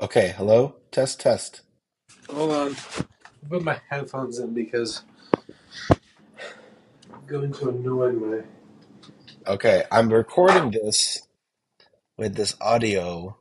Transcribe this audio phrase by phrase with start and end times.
[0.00, 0.76] Okay, hello?
[0.90, 1.60] Test, test.
[2.30, 2.76] Hold on.
[3.50, 5.02] Put my headphones in because
[7.12, 8.40] I'm going to annoy my.
[9.46, 11.26] Okay, I'm recording this
[12.16, 13.36] with this audio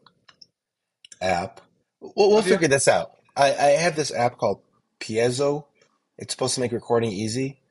[1.21, 1.61] app.
[2.01, 3.11] We'll, we'll figure this out.
[3.37, 4.61] I, I have this app called
[4.99, 5.65] Piezo.
[6.17, 7.61] It's supposed to make recording easy.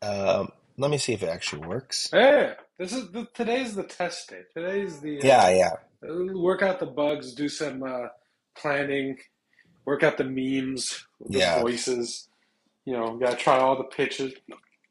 [0.00, 2.08] Um, let me see if it actually works.
[2.12, 4.42] Yeah, this is the, today's the test day.
[4.54, 5.72] Today's the uh, Yeah, yeah.
[6.02, 8.08] Work out the bugs, do some uh,
[8.56, 9.18] planning,
[9.84, 11.60] work out the memes, the Yeah.
[11.60, 12.28] voices.
[12.84, 14.32] You know, gotta try all the pitches.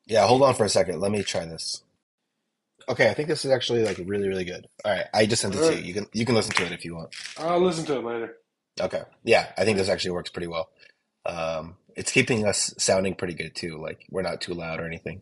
[0.05, 0.99] Yeah, hold on for a second.
[0.99, 1.83] Let me try this.
[2.89, 4.67] Okay, I think this is actually like really, really good.
[4.85, 5.81] All right, I just sent it to you.
[5.83, 7.13] You can you can listen to it if you want.
[7.37, 8.37] I'll listen to it later.
[8.79, 9.01] Okay.
[9.23, 10.69] Yeah, I think this actually works pretty well.
[11.25, 13.77] Um, it's keeping us sounding pretty good too.
[13.81, 15.21] Like we're not too loud or anything.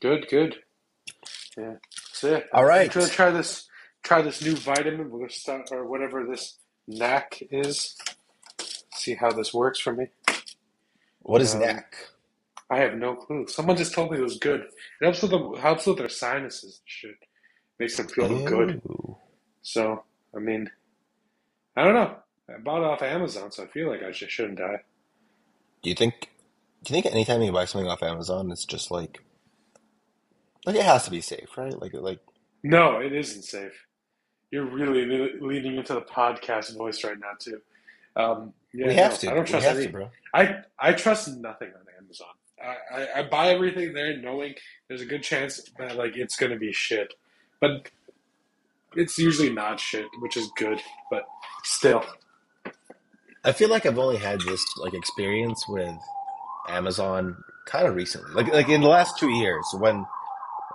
[0.00, 0.56] Good, good.
[1.56, 2.46] Yeah, that's it.
[2.52, 2.94] All right.
[2.94, 3.66] I'm gonna try this.
[4.06, 5.10] Try this new vitamin.
[5.10, 7.96] We're gonna start or whatever this knack is.
[8.94, 10.06] See how this works for me.
[11.22, 11.62] What is Um?
[12.70, 13.48] I have no clue.
[13.48, 14.60] Someone just told me it was good.
[14.60, 17.16] It helps with the, helps with their sinuses and shit.
[17.80, 18.80] Makes them feel good.
[19.62, 20.04] So
[20.36, 20.70] I mean,
[21.76, 22.16] I don't know.
[22.48, 24.82] I bought it off Amazon, so I feel like I just shouldn't die.
[25.82, 26.30] Do you think?
[26.84, 29.20] Do you think anytime you buy something off Amazon, it's just like,
[30.64, 31.76] like it has to be safe, right?
[31.82, 32.20] Like, like
[32.62, 33.85] No, it isn't safe.
[34.56, 37.60] You're really le- leaning into the podcast voice right now too.
[38.16, 39.30] Um, yeah, we have no, to.
[39.30, 40.10] I don't trust anything, bro.
[40.32, 42.28] I I trust nothing on Amazon.
[42.58, 44.54] I, I, I buy everything there knowing
[44.88, 47.12] there's a good chance that like it's gonna be shit,
[47.60, 47.90] but
[48.94, 50.80] it's usually not shit, which is good.
[51.10, 51.26] But
[51.62, 52.02] still,
[53.44, 55.98] I feel like I've only had this like experience with
[56.66, 60.06] Amazon kind of recently, like like in the last two years when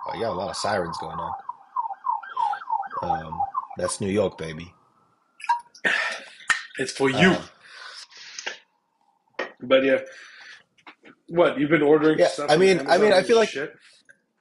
[0.08, 1.34] oh, yeah, a lot of sirens going on.
[3.02, 3.42] Um,
[3.78, 4.74] that's New York, baby.
[6.78, 7.32] it's for you.
[7.32, 7.44] Um,
[9.64, 10.00] But yeah,
[11.30, 12.50] what you've been ordering Yeah, stuff?
[12.50, 13.74] I mean- I mean, I feel like- shit?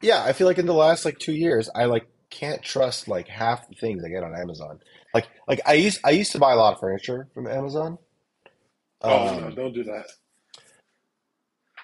[0.00, 3.28] yeah, I feel like in the last like two years, I like can't trust like
[3.28, 4.80] half the things I get on Amazon.
[5.12, 7.98] Like like I used I used to buy a lot of furniture from Amazon.
[9.02, 10.06] Oh Um, no, don't do that.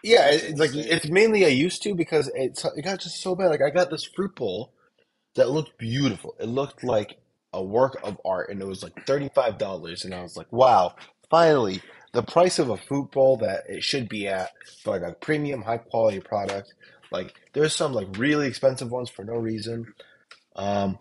[0.03, 3.49] Yeah, it's like it's mainly I used to because it's it got just so bad.
[3.49, 4.73] Like I got this fruit bowl
[5.35, 6.37] that looked beautiful.
[6.39, 7.19] It looked like
[7.57, 10.05] a work of art, and it was like thirty five dollars.
[10.07, 10.95] And I was like, wow,
[11.31, 11.83] finally,
[12.15, 12.79] the price of a
[13.13, 14.51] bowl that it should be at
[14.85, 16.75] for like a premium, high quality product.
[17.13, 19.95] Like there's some like really expensive ones for no reason.
[20.57, 20.99] Um,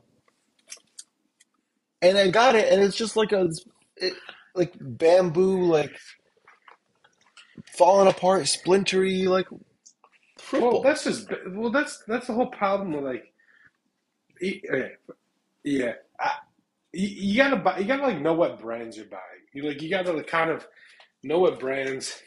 [2.01, 3.49] and I got it, and it's just like a
[3.97, 4.15] it,
[4.55, 5.93] like bamboo, like
[7.77, 9.47] falling apart, splintery, like
[10.51, 10.83] Well, bowl.
[10.83, 13.33] that's just well, that's that's the whole problem with like,
[15.63, 15.95] yeah, I,
[16.95, 19.21] you, you gotta buy, you gotta like know what brands you're buying.
[19.53, 20.67] You like you gotta like, kind of
[21.23, 22.21] know what brands.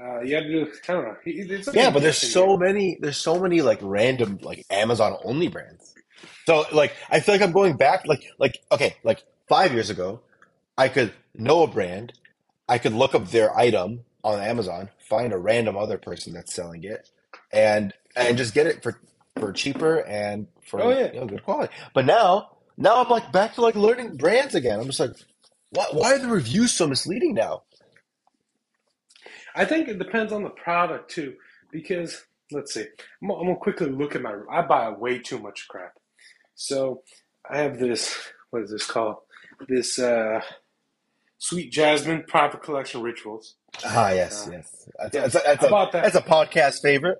[0.00, 0.72] Uh, you gotta do.
[0.88, 1.16] I don't know.
[1.26, 1.26] Like
[1.72, 2.58] Yeah, but there's so game.
[2.58, 5.96] many there's so many like random like Amazon only brands.
[6.46, 10.22] So like I feel like I'm going back like like okay, like 5 years ago,
[10.78, 12.14] I could know a brand,
[12.68, 16.84] I could look up their item on Amazon, find a random other person that's selling
[16.84, 17.08] it
[17.52, 19.00] and and just get it for
[19.38, 21.72] for cheaper and for Oh yeah, you know good quality.
[21.94, 24.80] But now now I'm like back to like learning brands again.
[24.80, 25.12] I'm just like
[25.70, 27.62] why why are the reviews so misleading now?
[29.54, 31.34] I think it depends on the product too,
[31.70, 32.86] because let's see,
[33.22, 34.34] I'm, I'm gonna quickly look at my.
[34.50, 35.92] I buy way too much crap.
[36.54, 37.02] So
[37.50, 38.16] I have this.
[38.50, 39.16] What is this called?
[39.68, 40.40] This uh,
[41.38, 43.56] Sweet Jasmine Private Collection Rituals.
[43.84, 44.88] Ah, yes, Uh, yes.
[44.98, 46.02] That's, yeah, that's, that's, I a, bought that.
[46.04, 47.18] that's a podcast favorite.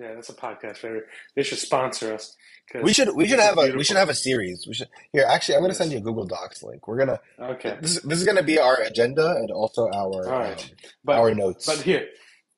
[0.00, 1.04] Yeah, that's a podcast favorite.
[1.36, 2.34] They should sponsor us.
[2.82, 4.64] We should we should have a we should have a series.
[4.66, 5.26] We should here.
[5.28, 6.86] Actually, I'm going to send you a Google Docs link.
[6.88, 10.22] We're gonna Okay, this is, this is going to be our agenda and also our
[10.22, 11.66] right, um, but our notes.
[11.66, 12.08] but here,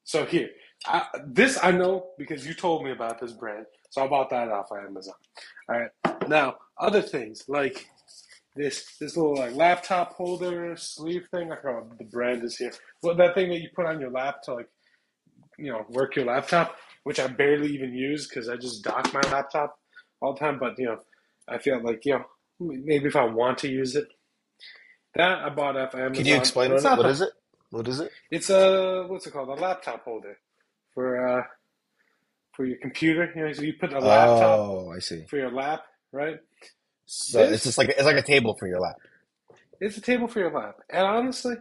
[0.04, 0.50] so here,
[0.86, 4.48] I, this I know because you told me about this brand, so I bought that
[4.48, 5.14] off of Amazon.
[5.68, 7.88] All right, now other things like
[8.54, 11.50] this this little like laptop holder sleeve thing.
[11.50, 12.72] I what the brand is here.
[13.02, 14.68] Well, that thing that you put on your lap to like
[15.58, 19.20] you know work your laptop, which I barely even use because I just dock my
[19.30, 19.78] laptop
[20.20, 20.58] all the time.
[20.58, 20.98] But you know,
[21.48, 22.24] I feel like you know
[22.60, 24.08] maybe if I want to use it,
[25.14, 26.14] that I bought off Amazon.
[26.14, 27.30] Can you explain It's what it, not what the- is it?
[27.70, 28.12] What is it?
[28.30, 29.48] it's a what's it called?
[29.48, 30.36] A laptop holder
[30.94, 31.42] for uh
[32.52, 33.32] for your computer.
[33.34, 35.24] You know, so you put a laptop Oh, I see.
[35.28, 36.38] for your lap, right?
[37.06, 38.96] So This- it's just like it's like a table for your lap.
[39.80, 40.76] It's a table for your lap.
[40.90, 41.56] And honestly,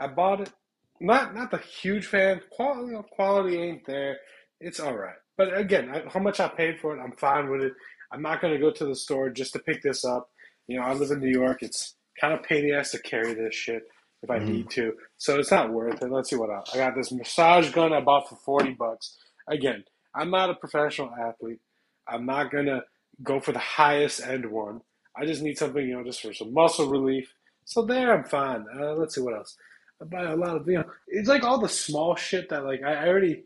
[0.00, 0.52] I bought it.
[1.00, 2.40] Not not the huge fan.
[2.50, 4.18] Quality quality ain't there.
[4.62, 5.16] It's all right.
[5.36, 7.72] But again, I, how much I paid for it, I'm fine with it.
[8.12, 10.28] I'm not going to go to the store just to pick this up.
[10.68, 11.62] You know, I live in New York.
[11.62, 13.82] It's kind of pain in the ass to carry this shit
[14.22, 14.48] if I Mhm.
[14.48, 14.92] need to.
[15.18, 16.10] So it's not worth it.
[16.10, 16.70] Let's see what else.
[16.74, 19.18] I got this massage gun I bought for 40 bucks.
[19.48, 21.60] Again, I'm not a professional athlete.
[22.06, 22.84] I'm not going to
[23.22, 24.82] go for the highest end one.
[25.16, 27.34] I just need something, you know, just for some muscle relief.
[27.64, 28.66] So there, I'm fine.
[28.78, 29.56] Uh, let's see what else.
[30.00, 32.82] I buy a lot of, you know, it's like all the small shit that, like,
[32.82, 33.44] I I already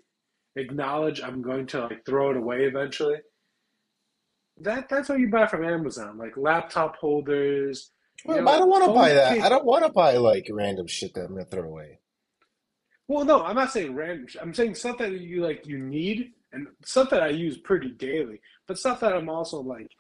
[0.56, 3.16] acknowledge I'm going to, like, throw it away eventually.
[4.60, 7.92] That That's what you buy from Amazon, like laptop holders.
[8.24, 9.34] Well, know, I don't want to buy that.
[9.34, 12.00] case- I don't want to buy like random shit that I'm gonna throw away.
[13.08, 14.26] Well, no, I'm not saying random.
[14.40, 18.40] I'm saying stuff that you like you need and stuff that I use pretty daily,
[18.66, 19.90] but stuff that I'm also like,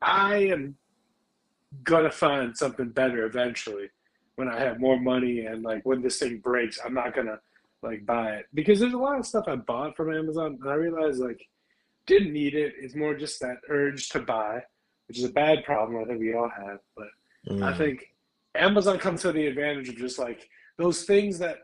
[0.00, 0.76] I am
[1.82, 3.90] gonna find something better eventually
[4.36, 7.38] when I have more money and like when this thing breaks, I'm not gonna
[7.84, 10.74] like buy it because there's a lot of stuff I bought from Amazon and I
[10.74, 11.40] realized like
[12.06, 12.74] didn't need it.
[12.78, 14.62] It's more just that urge to buy,
[15.08, 17.08] which is a bad problem I think we all have, but.
[17.46, 17.76] I Mm.
[17.76, 18.14] think
[18.54, 20.48] Amazon comes to the advantage of just like
[20.78, 21.58] those things that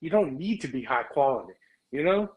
[0.00, 1.52] you don't need to be high quality,
[1.92, 2.32] you know?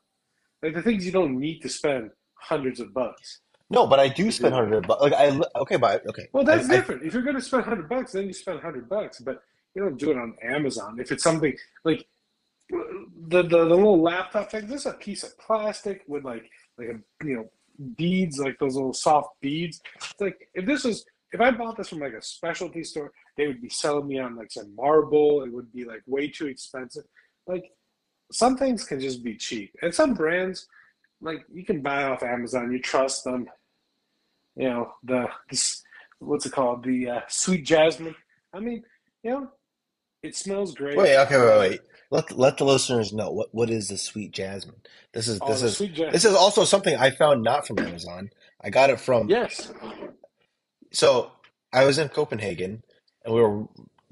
[0.61, 3.39] Like the things you don't need to spend hundreds of bucks.
[3.71, 4.85] No, but I do spend hundred.
[4.87, 5.01] bucks.
[5.01, 6.27] like I okay, but okay.
[6.33, 7.01] Well, that's I- I- different.
[7.03, 9.41] If you're going to spend hundred bucks, then you spend hundred bucks, but
[9.73, 10.99] you don't do it on Amazon.
[10.99, 12.05] If it's something like
[12.69, 16.89] the, the the little laptop thing, this is a piece of plastic with like like
[16.89, 17.49] a you know
[17.95, 19.81] beads, like those little soft beads.
[19.95, 23.47] It's like if this was if I bought this from like a specialty store, they
[23.47, 25.43] would be selling me on like some marble.
[25.43, 27.03] It would be like way too expensive.
[27.45, 27.71] Like
[28.31, 30.67] some things can just be cheap, and some brands
[31.21, 32.71] like you can buy off Amazon.
[32.71, 33.47] You trust them.
[34.55, 35.83] You know the this
[36.19, 38.15] what's it called the uh, sweet jasmine.
[38.53, 38.83] I mean,
[39.23, 39.51] you know,
[40.23, 40.97] it smells great.
[40.97, 41.79] Wait, okay, wait, wait.
[42.09, 44.81] Let let the listeners know what what is the sweet jasmine.
[45.13, 46.13] This is Oh, this is sweet jasmine.
[46.13, 48.29] this is also something I found not from Amazon.
[48.61, 49.71] I got it from yes.
[50.91, 51.31] So
[51.73, 52.83] I was in Copenhagen
[53.25, 53.65] and we were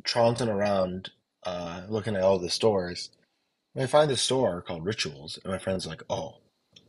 [0.03, 1.11] trouncing around
[1.43, 3.11] uh, looking at all the stores.
[3.73, 6.35] And I find this store called Rituals, and my friend's like, "Oh,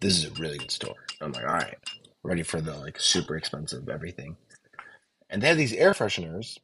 [0.01, 1.79] this is a really good store." I'm like, "All right,
[2.23, 4.37] ready for the like super expensive everything."
[5.31, 6.59] And they have these air fresheners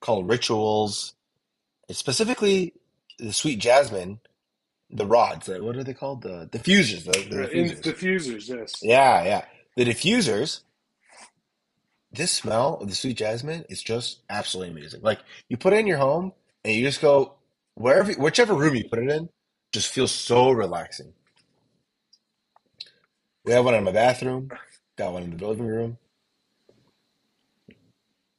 [0.00, 1.14] called Rituals,
[1.88, 2.74] It's specifically
[3.18, 4.20] the Sweet Jasmine,
[4.90, 5.46] the rods.
[5.46, 6.22] the- What are they called?
[6.22, 7.04] The diffusers.
[7.04, 7.82] The, the diffusers.
[7.82, 8.74] diffusers, yes.
[8.82, 9.44] Yeah, yeah.
[9.76, 10.60] The diffusers,
[12.12, 15.02] this smell of the sweet jasmine is just absolutely amazing.
[15.02, 16.32] Like you put it in your home
[16.64, 17.34] and you just go
[17.74, 19.28] wherever, whichever room you put it in,
[19.72, 21.12] just feels so relaxing.
[23.44, 24.50] We have one in my bathroom,
[24.96, 25.98] got one in the living room.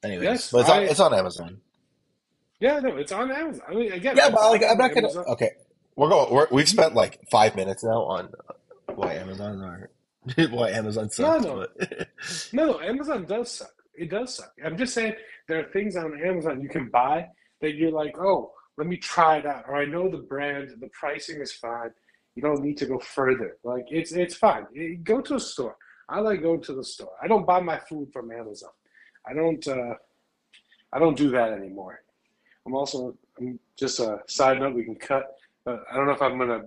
[0.03, 1.61] Anyways, Yes, but it's on, it's on Amazon.
[2.59, 3.61] Yeah, no, it's on Amazon.
[3.69, 5.07] I mean, again, Yeah, I but like, it I'm not gonna.
[5.07, 5.51] Okay,
[5.95, 6.33] we're going.
[6.33, 9.89] We're, we've spent like five minutes now on uh, why Amazon are
[10.49, 11.43] why Amazon sucks.
[11.45, 11.65] no.
[12.53, 13.71] No, no, Amazon does suck.
[13.95, 14.51] It does suck.
[14.63, 15.13] I'm just saying
[15.47, 17.27] there are things on Amazon you can buy
[17.61, 19.63] that you're like, oh, let me try it out.
[19.67, 21.91] Or I know the brand, the pricing is fine.
[22.35, 23.57] You don't need to go further.
[23.63, 24.65] Like it's it's fine.
[24.73, 25.77] You Go to a store.
[26.09, 27.11] I like going to the store.
[27.21, 28.71] I don't buy my food from Amazon.
[29.29, 29.93] I don't uh
[30.91, 32.01] I don't do that anymore.
[32.69, 35.35] I'm also I'm just a side note we can cut.
[35.65, 36.65] But I don't know if I'm gonna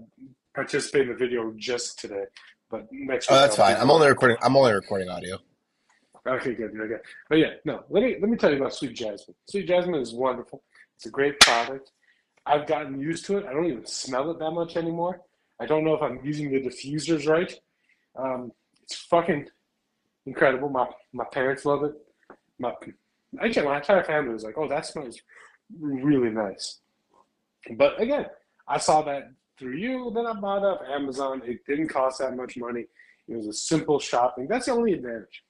[0.52, 2.24] participate in the video just today.
[2.68, 3.80] But next Oh, that's I'll fine.
[3.80, 4.36] I'm only recording.
[4.42, 5.38] I'm only recording audio.
[6.26, 7.00] Okay, good, good, good.
[7.28, 7.84] But yeah, no.
[7.88, 9.36] Let me let me tell you about Sweet Jasmine.
[9.46, 10.62] Sweet Jasmine is wonderful.
[10.96, 11.92] It's a great product.
[12.46, 13.46] I've gotten used to it.
[13.46, 15.20] I don't even smell it that much anymore.
[15.60, 17.54] I don't know if I'm using the diffusers right.
[18.16, 18.50] Um,
[18.82, 19.48] it's fucking
[20.26, 20.68] incredible.
[20.68, 21.92] My my parents love it.
[22.58, 22.72] My
[23.40, 25.20] actually my entire family was like, "Oh, that smells
[25.78, 26.78] really nice."
[27.76, 28.26] But again,
[28.68, 30.10] I saw that through you.
[30.14, 31.42] Then I bought off Amazon.
[31.44, 32.86] It didn't cost that much money.
[33.28, 34.46] It was a simple shopping.
[34.48, 35.44] That's the only advantage.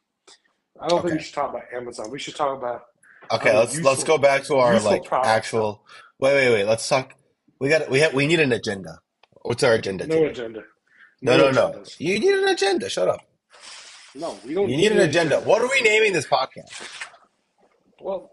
[0.81, 1.17] I don't think Okay.
[1.19, 2.11] we should talk about Amazon.
[2.11, 2.85] We should talk about
[3.31, 5.85] Okay, Um, let's let's go back to our like actual.
[6.19, 6.65] Wait, wait, wait.
[6.65, 7.15] Let's talk.
[7.61, 7.89] We got.
[7.89, 8.13] We have.
[8.15, 8.99] We need an agenda.
[9.43, 10.31] What's our agenda no today?
[10.31, 10.63] agenda.
[11.23, 11.71] No, no, no.
[11.71, 12.01] agendas.
[12.01, 12.89] You need an agenda.
[12.89, 13.21] Shut up.
[14.15, 14.69] No, we don't.
[14.69, 15.41] You need an agenda.
[15.41, 16.73] What are we naming this podcast?
[18.03, 18.31] Well,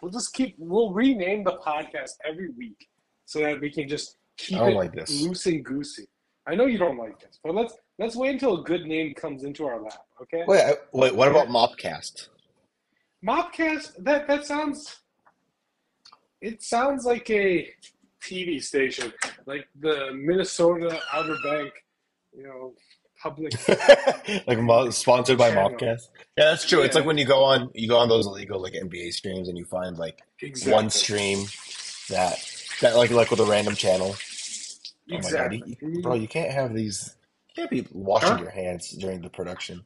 [0.00, 0.54] we'll just keep.
[0.58, 2.88] We'll rename the podcast every week
[3.24, 5.22] so that we can just keep it like this.
[5.22, 6.06] loose and goosey.
[6.46, 9.44] I know you don't like this, but let's let's wait until a good name comes
[9.44, 9.98] into our lap.
[10.22, 10.44] Okay.
[10.46, 11.14] Wait, I, wait.
[11.14, 12.28] What about Mopcast?
[13.26, 13.92] Mobcast.
[13.98, 15.00] That that sounds.
[16.40, 17.68] It sounds like a
[18.22, 19.12] TV station,
[19.46, 21.72] like the Minnesota Outer Bank,
[22.36, 22.74] you know,
[23.30, 23.52] public.
[24.46, 25.70] like mo- sponsored by Channel.
[25.70, 26.08] Mopcast.
[26.36, 26.82] Yeah, that's true.
[26.82, 29.56] It's like when you go on you go on those illegal like NBA streams and
[29.58, 30.72] you find like Exactly.
[30.72, 31.46] one stream
[32.10, 32.38] that
[32.80, 34.14] that like like with a random channel.
[34.14, 35.78] Oh my god, Exactly.
[35.80, 36.14] you- bro!
[36.14, 37.16] You can't have these.
[37.48, 38.38] You can't be washing Huh?
[38.40, 39.84] your hands during the production.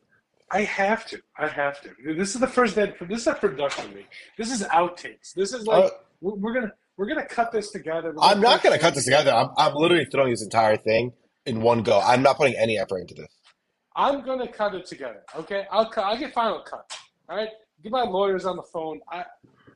[0.53, 1.21] I have to.
[1.39, 1.91] I have to.
[2.17, 2.93] This is the first day.
[3.09, 4.09] This is a production week.
[4.37, 5.33] This is outtakes.
[5.35, 8.13] This is like Uh, we're, we're gonna we're gonna cut this together.
[8.17, 9.33] We're I'm not gonna cut this together.
[9.33, 11.13] I'm I'm literally throwing this entire thing
[11.47, 12.01] in one go.
[12.01, 13.29] I'm not putting any effort into this.
[13.97, 15.23] I'm gonna cut it together.
[15.37, 16.05] Okay, I'll cut.
[16.05, 16.91] I'll get final cut.
[17.29, 17.49] All right,
[17.83, 19.01] get my lawyers on the phone.
[19.11, 19.25] I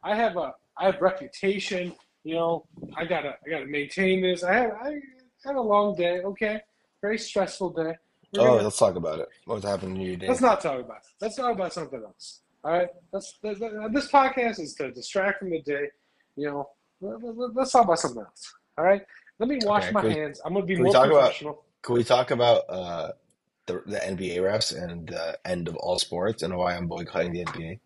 [0.02, 1.94] I have a I have reputation.
[2.22, 2.66] You know,
[2.96, 4.42] I gotta I gotta maintain this.
[4.44, 5.00] I had I
[5.44, 6.20] had a long day.
[6.20, 6.60] Okay,
[7.02, 7.96] very stressful day.
[8.32, 9.28] We're Oh, gonna- let's talk about it.
[9.44, 10.28] What's happening to your day?
[10.28, 11.06] Let's not talk about it.
[11.20, 12.40] Let's talk about something else.
[12.64, 12.88] All right.
[13.12, 13.58] Let's, th-
[13.92, 15.88] this podcast is to distract from the day.
[16.34, 16.70] You know,
[17.02, 18.54] let, let, us talk about something else.
[18.78, 19.02] All right.
[19.38, 20.40] Let me wash Okay, my we- hands.
[20.44, 21.64] I'm gonna be more talk about- professional.
[21.82, 23.12] Can we talk about uh,
[23.66, 27.44] the the NBA refs and the end of all sports and why I'm boycotting the
[27.44, 27.78] NBA?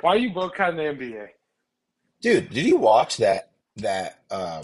[0.00, 1.28] Why are you boycotting the NBA?
[2.22, 4.62] Dude, did you watch that that um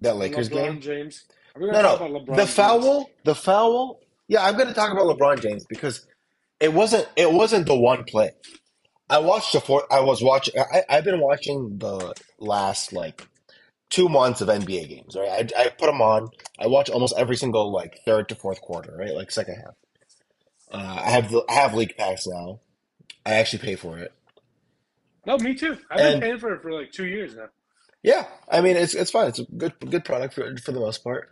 [0.00, 0.80] that Lakers LeBron game?
[0.80, 1.24] James.
[1.58, 2.24] No, no.
[2.24, 2.54] The James.
[2.54, 4.00] foul, the foul.
[4.28, 6.06] Yeah, I'm gonna talk about LeBron James because
[6.60, 8.30] it wasn't it wasn't the one play.
[9.10, 9.84] I watched the four.
[9.92, 10.54] I was watching.
[10.58, 13.26] I, I've been watching the last like
[13.92, 15.14] two months of NBA games.
[15.16, 16.30] Right, I, I put them on.
[16.58, 18.96] I watch almost every single like third to fourth quarter.
[18.98, 19.74] Right, like second half.
[20.72, 22.60] Uh, I have the I have League Pass now.
[23.24, 24.12] I actually pay for it.
[25.26, 25.78] No, me too.
[25.90, 27.48] I've been paying for it for like two years now.
[28.02, 29.28] Yeah, I mean it's it's fine.
[29.28, 31.28] It's a good good product for for the most part.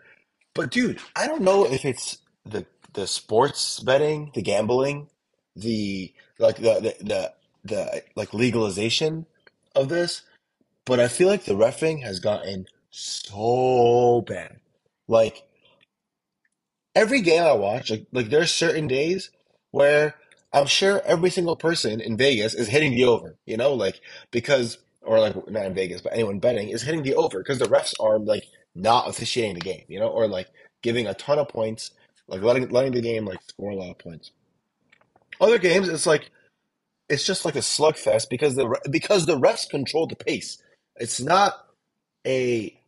[0.55, 5.09] But dude, I don't know if it's the the sports betting, the gambling,
[5.57, 7.33] the like the the the,
[7.64, 9.26] the like legalization
[9.75, 10.23] of this,
[10.90, 14.56] but I feel like the refing has gotten so bad.
[15.06, 15.44] Like
[16.97, 19.30] every game I watch, like like there are certain days
[19.70, 20.16] where
[20.52, 24.00] I'm sure every single person in Vegas is hitting the over, you know, like
[24.32, 27.66] because or like not in Vegas, but anyone betting is hitting the over because the
[27.66, 30.49] refs are like not officiating the game, you know, or like
[30.82, 31.92] giving a ton of points,
[32.26, 34.32] like letting letting the game like score a lot of points.
[35.40, 36.32] Other games, it's like
[37.09, 40.61] it's just like a slugfest because the because the refs control the pace.
[41.00, 41.54] It's not
[42.26, 42.78] a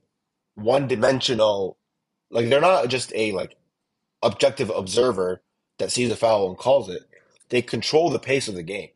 [0.54, 1.78] one dimensional
[2.32, 3.56] like they're not just a like
[4.22, 5.42] objective observer
[5.78, 7.02] that sees a foul and calls it.
[7.50, 8.88] They control the pace of the game.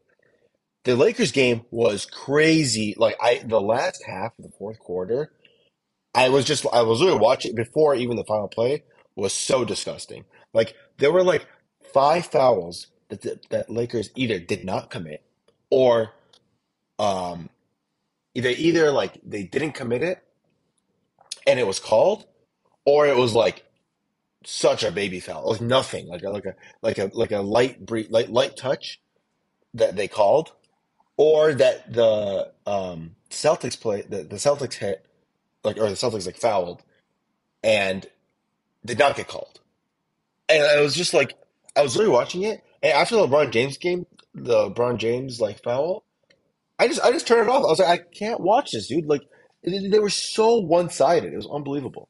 [0.85, 2.94] The Lakers game was crazy.
[2.96, 5.32] Like I, the last half of the fourth quarter,
[6.14, 8.85] I was just, I was really watching before even the final play
[9.16, 10.25] was so disgusting.
[10.54, 11.46] Like there were like
[11.92, 15.23] five fouls that the, that Lakers either did not commit
[15.70, 16.12] or,
[16.99, 17.50] um,
[18.37, 20.23] either either like they didn't commit it
[21.47, 22.26] and it was called,
[22.85, 23.64] or it was like
[24.45, 27.85] such a baby foul, like nothing, like a like a like a like a light
[27.85, 29.00] brief, light light touch
[29.75, 30.52] that they called,
[31.16, 35.07] or that the um, Celtics play the, the Celtics hit
[35.64, 36.83] like or the Celtics like fouled
[37.62, 38.07] and
[38.85, 39.61] did not get called,
[40.49, 41.35] and I was just like
[41.75, 45.62] I was really watching it, and after the LeBron James game, the LeBron James like
[45.62, 46.05] foul,
[46.78, 47.64] I just I just turned it off.
[47.64, 49.06] I was like I can't watch this, dude.
[49.06, 49.23] Like
[49.64, 52.09] they were so one sided, it was unbelievable.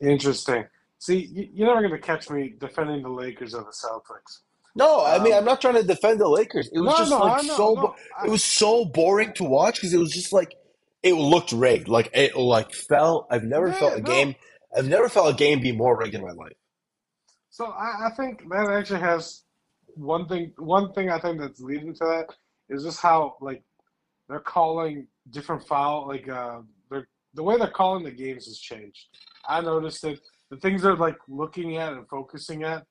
[0.00, 0.66] Interesting.
[0.98, 4.40] See, you- you're never gonna catch me defending the Lakers or the Celtics.
[4.74, 6.68] No, I mean Um, I'm not trying to defend the Lakers.
[6.72, 7.74] It was No, just no, like know, so.
[7.74, 10.54] no, I- it was so boring to watch because it was just like
[11.02, 11.88] it looked rigged.
[11.88, 13.26] Like it like felt.
[13.30, 14.34] I've never Yeah, felt a game.
[14.76, 16.56] I've never felt a game be more rigged in my life.
[17.48, 19.42] So I, I think that actually has
[19.96, 20.52] one thing.
[20.58, 22.26] One thing I think that's leading to that
[22.68, 23.62] is just how like
[24.28, 26.06] they're calling different foul.
[26.08, 26.60] Like uh,
[26.90, 29.08] they're the way they're calling the games has changed.
[29.48, 30.18] I noticed that
[30.50, 32.84] the things they're like looking at and focusing at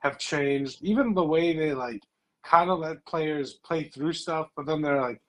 [0.00, 0.78] have changed.
[0.82, 2.02] Even the way they like
[2.44, 5.20] kind of let players play through stuff, but then they're like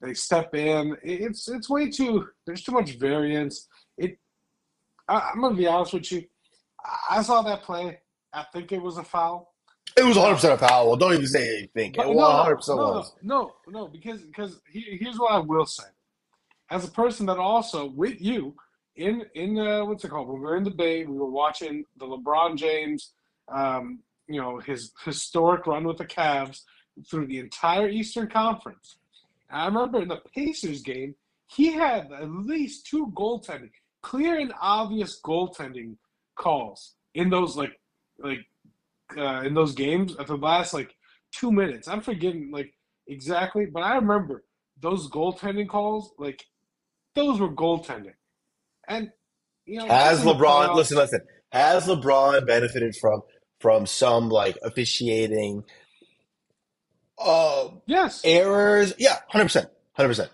[0.00, 0.96] they step in.
[1.02, 2.28] It's it's way too.
[2.46, 3.68] There's too much variance.
[3.96, 4.18] It.
[5.08, 6.24] I, I'm gonna be honest with you.
[7.08, 8.00] I saw that play.
[8.32, 9.53] I think it was a foul.
[9.96, 10.88] It was 100 percent a foul.
[10.88, 11.92] Well, don't even say anything.
[11.92, 15.66] It But 100 percent no, no, no, no, because because he, here's what I will
[15.66, 15.84] say.
[16.70, 18.54] As a person that also with you
[18.96, 20.28] in in uh, what's it called?
[20.28, 23.12] When we were in the Bay, we were watching the LeBron James,
[23.48, 26.62] um, you know, his historic run with the Cavs
[27.08, 28.96] through the entire Eastern Conference.
[29.50, 31.14] And I remember in the Pacers game,
[31.46, 33.70] he had at least two goaltending,
[34.02, 35.96] clear and obvious goaltending
[36.34, 37.78] calls in those like
[38.18, 38.46] like
[39.18, 40.94] uh, in those games at the last like
[41.32, 41.88] two minutes.
[41.88, 42.72] I'm forgetting like
[43.08, 44.44] exactly, but I remember
[44.80, 46.12] those goaltending calls.
[46.18, 46.44] Like
[47.14, 48.14] those were goaltending,
[48.88, 49.10] and
[49.66, 50.38] you know, Has LeBron?
[50.68, 51.20] playoffs- Listen, listen.
[51.52, 53.22] Has LeBron benefited from
[53.60, 55.64] from some like officiating
[57.18, 58.92] uh Yes, errors?
[58.98, 59.66] Yeah, 100 percent,
[59.96, 60.30] 100 percent.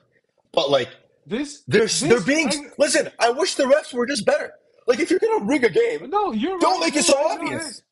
[0.52, 0.88] But like
[1.26, 3.10] this they're this, they're being I- listen.
[3.18, 4.52] I wish the refs were just better.
[4.86, 7.82] Like if you're gonna rig a game, no, you're Don't right, make it so obvious.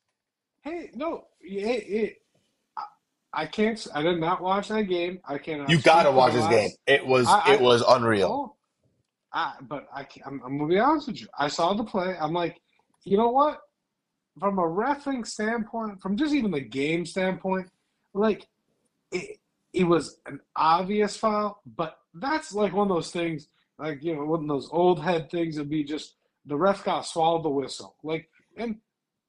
[0.62, 2.22] Hey, no, it, it,
[2.76, 2.84] I,
[3.32, 3.86] I can't.
[3.94, 5.20] I did not watch that game.
[5.26, 5.70] I cannot.
[5.70, 6.70] You gotta watch this game.
[6.86, 8.28] It was I, it I, was unreal.
[8.28, 8.56] oh,
[9.32, 11.28] I, but I I'm, I'm gonna be honest with you.
[11.38, 12.16] I saw the play.
[12.20, 12.60] I'm like,
[13.04, 13.60] you know what?
[14.38, 17.68] From a refing standpoint, from just even the game standpoint,
[18.14, 18.46] like
[19.12, 19.38] it,
[19.72, 21.62] it was an obvious foul.
[21.76, 23.48] But that's like one of those things,
[23.78, 25.58] like you know, one of those old head things.
[25.58, 27.96] Would be just the ref got swallowed the whistle.
[28.02, 28.76] Like, and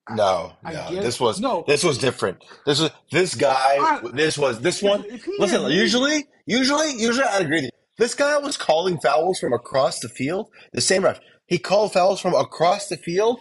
[0.09, 1.01] I, No, I no.
[1.01, 1.63] This was no.
[1.67, 2.43] this was different.
[2.65, 3.53] This was this guy.
[3.79, 5.05] I, This was this one.
[5.05, 7.57] if he had Listen, usually, usually, usually, I agree.
[7.57, 7.69] with you.
[7.97, 10.47] This guy was calling fouls from across the field.
[10.73, 11.19] The same ref.
[11.47, 13.39] He called fouls from across the field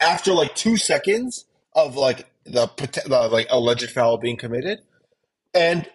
[0.00, 2.68] after like two seconds of like the,
[3.06, 4.80] the like alleged foul being committed,
[5.54, 5.88] and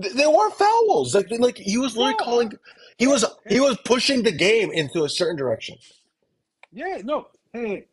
[0.00, 1.14] th- they weren't fouls.
[1.14, 2.52] Like like he was literally no, calling.
[2.98, 5.76] He was he was pushing the game into a certain direction.
[6.72, 7.28] Yeah, no.
[7.52, 7.86] Hey,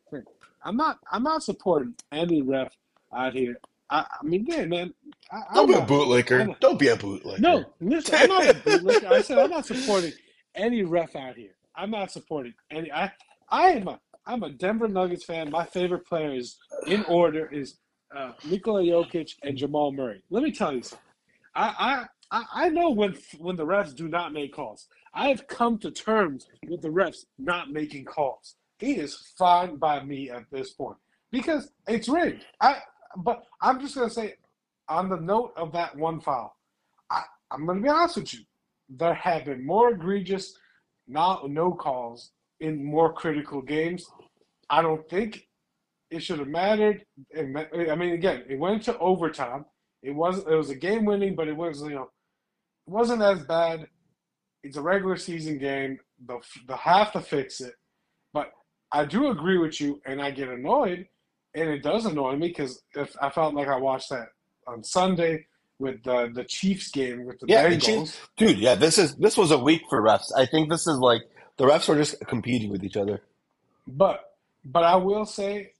[0.64, 1.00] I'm not.
[1.12, 2.74] I'm not supporting any ref
[3.16, 3.58] out here.
[3.90, 4.94] I, I mean, yeah, man.
[5.32, 5.88] I, Don't I'm be a not.
[5.88, 6.42] bootlicker.
[6.42, 7.40] I'm Don't be a bootlicker.
[7.40, 7.66] no.
[7.82, 9.06] Listen, I'm not a bootlicker.
[9.12, 10.14] I said I'm not supporting
[10.56, 11.52] any ref out here.
[11.76, 12.92] I'm not supporting any.
[12.92, 13.12] I
[13.50, 15.50] I am a I'm a Denver Nuggets fan.
[15.52, 17.76] My favorite players in order is
[18.16, 20.22] uh, Nikola Jokic and Jamal Murray.
[20.30, 21.00] Let me tell you something.
[21.56, 24.88] I I I I know when when the refs do not make calls.
[25.14, 28.56] I have come to terms with the refs not making calls.
[28.82, 30.98] It is fine by me at this point
[31.32, 32.46] because it's rigged.
[32.60, 32.78] I
[33.18, 34.36] but I'm just gonna say
[34.90, 36.56] on the note of that one foul,
[37.10, 38.42] I, I'm gonna be honest with you.
[38.90, 40.58] There have been more egregious
[41.08, 44.06] not no calls in more critical games.
[44.70, 45.48] I don't think
[46.10, 47.06] it should have mattered.
[47.38, 49.66] I mean, again, it went to overtime.
[50.04, 52.10] It was it was a game winning, but it was you know
[52.88, 53.88] it wasn't as bad.
[54.64, 56.00] It's a regular season game.
[56.26, 57.74] The the have to fix it,
[58.34, 58.52] but
[58.92, 61.08] I do agree with you, and I get annoyed,
[61.56, 64.30] and it does annoy me because if I felt like I watched that
[64.68, 65.46] on Sunday
[65.80, 68.60] with the the Chiefs game with the Yeah, the Chiefs, dude.
[68.60, 70.32] Yeah, this is this was a week for refs.
[70.36, 71.22] I think this is like
[71.58, 73.22] the refs were just competing with each other.
[73.88, 74.22] But
[74.66, 75.74] but I will say,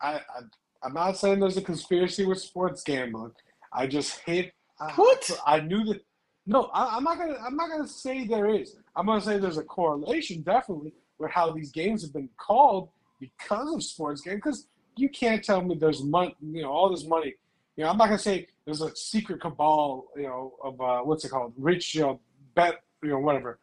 [0.00, 0.40] I, I
[0.82, 3.32] I'm not saying there's a conspiracy with sports gambling.
[3.72, 4.52] I just hit.
[4.80, 5.30] I, What?
[5.46, 6.00] I knew that.
[6.46, 7.38] No, I, I'm not gonna.
[7.44, 8.76] I'm not gonna say there is.
[8.96, 10.92] I'm gonna say there's a correlation definitely
[11.24, 12.88] with how these games have been called
[13.20, 14.36] because of sports games.
[14.36, 16.36] Because you can't tell me there's money.
[16.40, 17.34] You know, all this money.
[17.76, 20.06] You know, I'm not gonna say there's a secret cabal.
[20.16, 21.52] You know, of uh, what's it called?
[21.56, 21.94] Rich.
[21.96, 22.20] You know,
[22.54, 22.76] bet.
[23.02, 23.58] You know, whatever.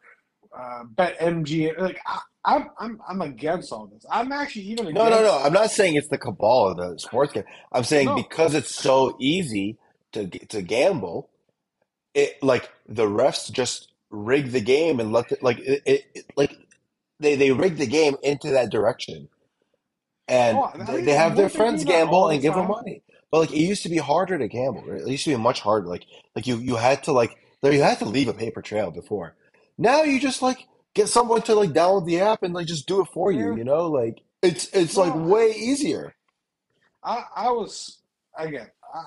[0.56, 1.78] Uh, bet MG.
[1.78, 2.70] Like I, I'm.
[2.78, 3.00] I'm.
[3.08, 4.04] I'm against all this.
[4.10, 5.38] I'm actually even No, no, no.
[5.42, 7.44] I'm not saying it's the cabal of the sports game.
[7.72, 8.16] I'm saying No.
[8.16, 9.78] because it's so easy
[10.12, 11.30] to to gamble,
[12.14, 16.54] it like the refs just rig the game and let it like it it- like
[17.22, 19.28] they they rig the game into that direction,
[20.28, 22.54] and Oh, I they, mean, they have their won't they do friends gamble and give
[22.54, 23.02] them money.
[23.30, 24.84] But like it used to be harder to gamble.
[24.86, 25.02] Right?
[25.02, 25.88] It used to be much harder.
[25.88, 26.04] Like
[26.36, 29.34] like you you had to like you had to leave a paper trail before.
[29.78, 33.00] Now you just like get someone to like download the app and like just do
[33.00, 33.56] it for you.
[33.56, 36.14] You know, like it's it's like way easier.
[37.02, 37.24] I.
[37.36, 37.98] I was
[38.36, 38.68] again.
[38.94, 39.04] I.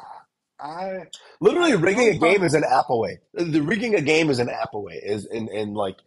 [0.60, 1.04] I.
[1.42, 3.20] Literally rigging a game is an app away.
[3.34, 5.02] The rigging a game is an app away.
[5.04, 5.98] Is in, in like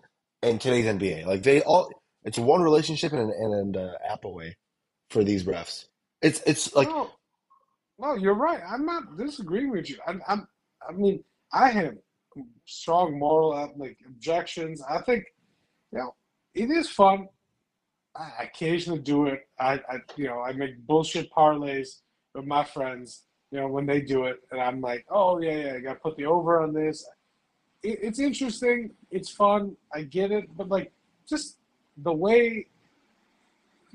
[0.42, 1.26] in today's NBA.
[1.26, 1.90] Like they all,
[2.28, 4.54] it's one relationship and an and an uh, app away
[5.08, 5.86] for these refs.
[6.20, 8.14] It's it's like No.
[8.14, 8.60] You're right.
[8.70, 9.96] I'm not disagreeing with you.
[10.06, 10.22] I'm.
[10.28, 10.46] I'm
[10.86, 11.94] I mean, I have
[12.66, 14.82] strong moral uh, like objections.
[14.88, 15.24] I think,
[15.90, 16.14] you know,
[16.54, 17.28] it is fun.
[18.14, 19.48] I occasionally do it.
[19.58, 22.00] I, I you know, I make bullshit parlays
[22.34, 23.24] with my friends.
[23.50, 26.00] You know, when they do it, and I'm like, oh yeah, yeah, I got to
[26.00, 27.08] put the over on this.
[27.82, 28.90] It, it's interesting.
[29.10, 29.76] It's fun.
[29.94, 30.92] I get it, but like,
[31.26, 31.57] just
[32.02, 32.66] the way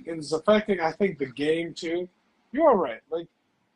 [0.05, 2.09] it's affecting, I think, the game too.
[2.51, 3.01] You're right.
[3.09, 3.27] Like,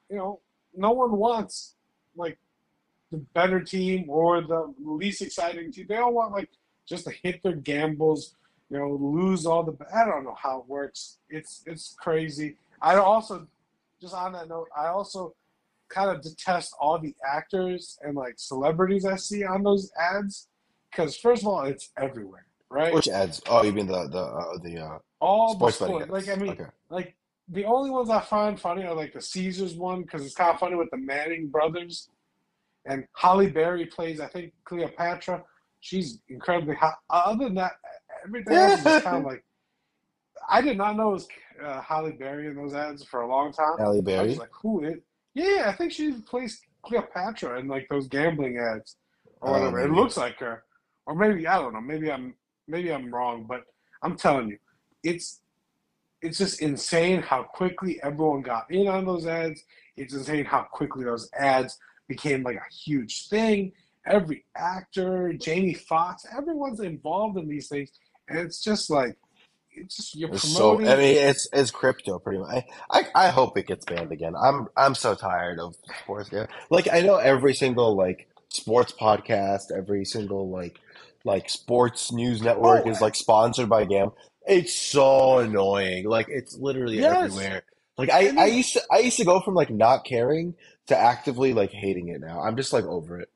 [0.09, 0.39] you know,
[0.75, 1.75] no one wants
[2.15, 2.37] like
[3.11, 5.85] the better team or the least exciting team.
[5.87, 6.49] They all want like
[6.87, 8.35] just to hit their gambles,
[8.69, 9.75] you know, lose all the.
[9.93, 11.17] I don't know how it works.
[11.29, 12.57] It's it's crazy.
[12.81, 13.47] I also,
[13.99, 15.33] just on that note, I also
[15.89, 20.47] kind of detest all the actors and like celebrities I see on those ads
[20.91, 22.93] because first of all, it's everywhere, right?
[22.93, 23.41] which ads?
[23.47, 26.27] Oh, you mean the the uh, the uh, All the sports sport, like?
[26.29, 26.65] I mean, Okay.
[26.89, 27.15] like
[27.49, 30.59] the only ones I find funny are like the Caesars one because it's kind of
[30.59, 32.09] funny with the Manning brothers,
[32.85, 35.43] and Halle Berry plays I think Cleopatra.
[35.79, 36.95] She's incredibly hot.
[37.09, 37.73] Other than that,
[38.25, 39.43] everything else is kind of like
[40.49, 41.27] I did not know it was
[41.63, 43.77] uh, Halle Berry in those ads for a long time.
[43.77, 44.35] Halle I was Berry.
[44.35, 44.95] like, who is?
[45.33, 48.97] Yeah, I think she plays Cleopatra in like those gambling ads
[49.41, 49.79] or Oh, whatever.
[49.85, 50.63] It looks like her,
[51.05, 51.81] or maybe I don't know.
[51.81, 52.33] Maybe I'm
[52.67, 53.63] maybe I'm wrong, but
[54.01, 54.57] I'm telling you,
[55.03, 55.41] it's
[56.21, 59.63] it's just insane how quickly everyone got in on those ads.
[59.95, 61.77] It's insane how quickly those ads
[62.07, 63.71] became like a huge thing.
[64.05, 67.91] Every actor, Jamie Foxx, everyone's involved in these things,
[68.29, 69.17] and it's just like
[69.71, 70.87] it's just you're It's so, promoting.
[70.87, 72.63] I mean, it's it's crypto pretty much.
[72.89, 74.33] I, I, I hope it gets banned again.
[74.35, 76.29] I'm I'm so tired of sports.
[76.31, 80.79] Yeah, like I know every single like sports podcast, every single like
[81.27, 84.11] like sports news network Oh, is like sponsored by Gam.
[84.47, 86.07] It's so annoying.
[86.07, 87.63] Like it's literally yes, everywhere.
[87.97, 90.55] Like I I used to I used to go from like not caring
[90.87, 92.39] to actively like hating it now.
[92.41, 93.29] I'm just like over it.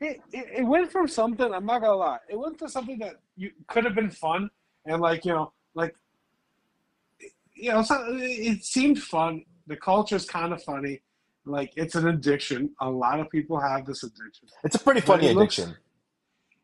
[0.00, 1.54] it, it, it went from something.
[1.54, 2.18] I'm not gonna lie.
[2.28, 4.50] It went to something that you could have been fun
[4.84, 5.94] and like you know like
[7.54, 9.44] you know so it seemed fun.
[9.68, 11.02] The culture is kind of funny.
[11.44, 12.70] Like it's an addiction.
[12.80, 15.76] A lot of people have this addiction, It's a pretty funny it looks addiction.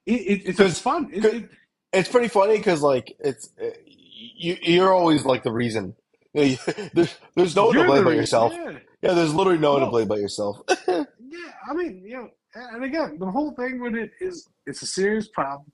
[0.06, 1.10] It, it, it's it's fun.
[1.12, 1.50] It, it,
[1.92, 3.50] It's pretty funny because like it's
[4.36, 5.94] you you're always like the reason.
[6.34, 8.52] You know, you- There's there's no one to blame but yourself.
[8.54, 8.78] Yeah.
[9.02, 10.60] Yeah, there's literally no one to blame but yourself.
[11.28, 14.86] Yeah, I mean, you know, and again, the whole thing with it is it's a
[14.86, 15.70] serious problem,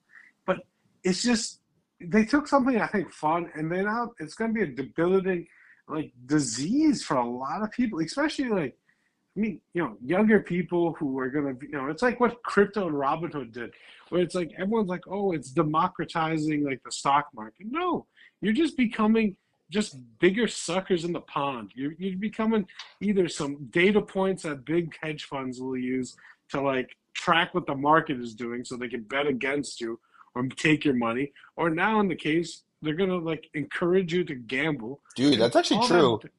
[0.47, 0.57] but
[1.05, 1.61] it's just
[2.01, 5.47] they took something I think fun, and then now it's going to be a debilitating
[5.88, 8.77] like disease for a lot of people, especially like
[9.37, 12.42] I mean, you know, younger people who are going to, you know, it's like what
[12.42, 13.73] crypto and Robinhood did,
[14.11, 17.66] where it's like everyone's like, oh, it's democratizing like the stock market.
[17.71, 18.07] No,
[18.42, 19.37] you're just becoming
[19.71, 21.73] just bigger suckers in the pond.
[21.75, 22.66] You're, you're becoming
[23.01, 26.14] either some data points that big hedge funds will use
[26.51, 29.99] to like track what the market is doing so they can bet against you
[30.35, 34.25] or take your money, or now in the case, they're going to like encourage you
[34.25, 35.01] to gamble.
[35.14, 36.21] Dude, that's actually all true.
[36.23, 36.31] that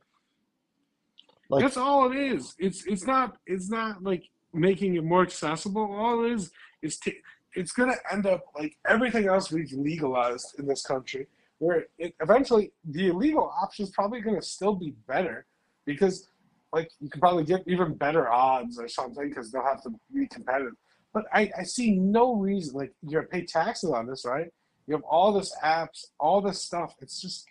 [1.53, 2.55] Like that's all it is.
[2.57, 5.83] It's it's not it's not like making it more accessible.
[5.93, 7.19] All it is is t-
[7.53, 11.27] it's gonna end up like everything else we've legalized in this country,
[11.59, 15.45] where it, eventually the illegal option is probably gonna still be better
[15.85, 16.27] because
[16.71, 20.25] like you can probably get even better odds or something because they'll have to be
[20.27, 20.73] competitive.
[21.13, 24.51] But I, I see no reason like you're gonna pay taxes on this, right?
[24.87, 26.95] You have all this apps, all this stuff.
[26.99, 27.45] It's just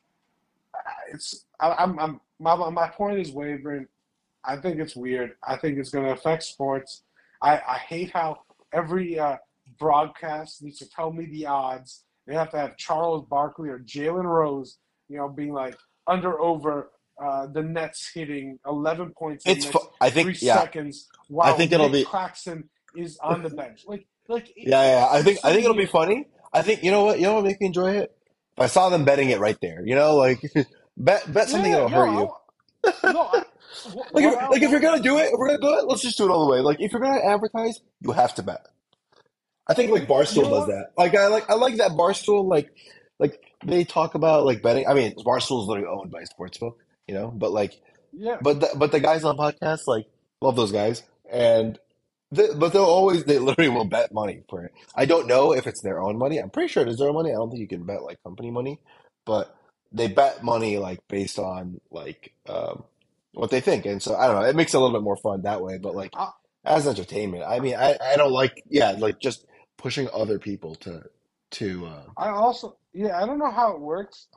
[0.75, 0.81] uh,
[1.13, 3.87] it's I, I'm I'm my my point is wavering.
[4.45, 5.33] I think it's weird.
[5.47, 7.03] I think it's going to affect sports.
[7.43, 8.41] I I hate how
[8.73, 9.37] every uh,
[9.79, 12.05] broadcast needs to tell me the odds.
[12.27, 14.79] They have to have Charles Barkley or Jalen Rose,
[15.09, 15.77] you know, being like
[16.07, 16.91] under over
[17.23, 21.17] uh, the Nets hitting 11 points in it's fu- I three think yeah, seconds I
[21.29, 23.85] while think it'll be Claxton is on the bench.
[23.89, 25.09] Like like yeah, yeah.
[25.11, 26.27] I think I think it'll be funny.
[26.53, 28.17] I think you know what you know what make me enjoy it.
[28.57, 30.41] If I saw them betting it right there, you know, like
[30.97, 32.31] bet bet something Yeah, that'll no, hurt you.
[32.85, 33.21] I, no.
[33.33, 33.43] I,
[34.13, 36.19] Like if, like if you're gonna do it, if we're gonna do it, let's just
[36.19, 36.61] do it all the way.
[36.61, 38.67] Like if you're gonna advertise, you have to bet.
[39.67, 40.93] I think like Barstool does that.
[40.97, 42.75] Like I like I like that Barstool like
[43.19, 44.87] like they talk about like betting.
[44.87, 46.75] I mean, Barstool is literally owned by sportsbook,
[47.07, 47.31] you know.
[47.31, 47.81] But like,
[48.13, 50.07] Yeah, but the, but the guys on podcasts like
[50.41, 51.79] love those guys, and
[52.33, 54.73] they, but they'll always they literally will bet money for it.
[54.95, 56.39] I don't know if it's their own money.
[56.39, 57.31] I'm pretty sure it is their own money.
[57.31, 58.81] I don't think you can bet like company money,
[59.25, 59.57] but
[59.93, 62.85] they bet money like based on like um,
[63.33, 64.49] what they think, and so I don't know.
[64.49, 65.79] It makes it a little bit more fun that way.
[65.79, 66.31] But like I,
[66.65, 69.47] as entertainment, I mean, I I don't like yeah like just
[69.79, 71.03] pushing other people to
[71.53, 74.29] to uh, I also, yeah, I don't know how it works.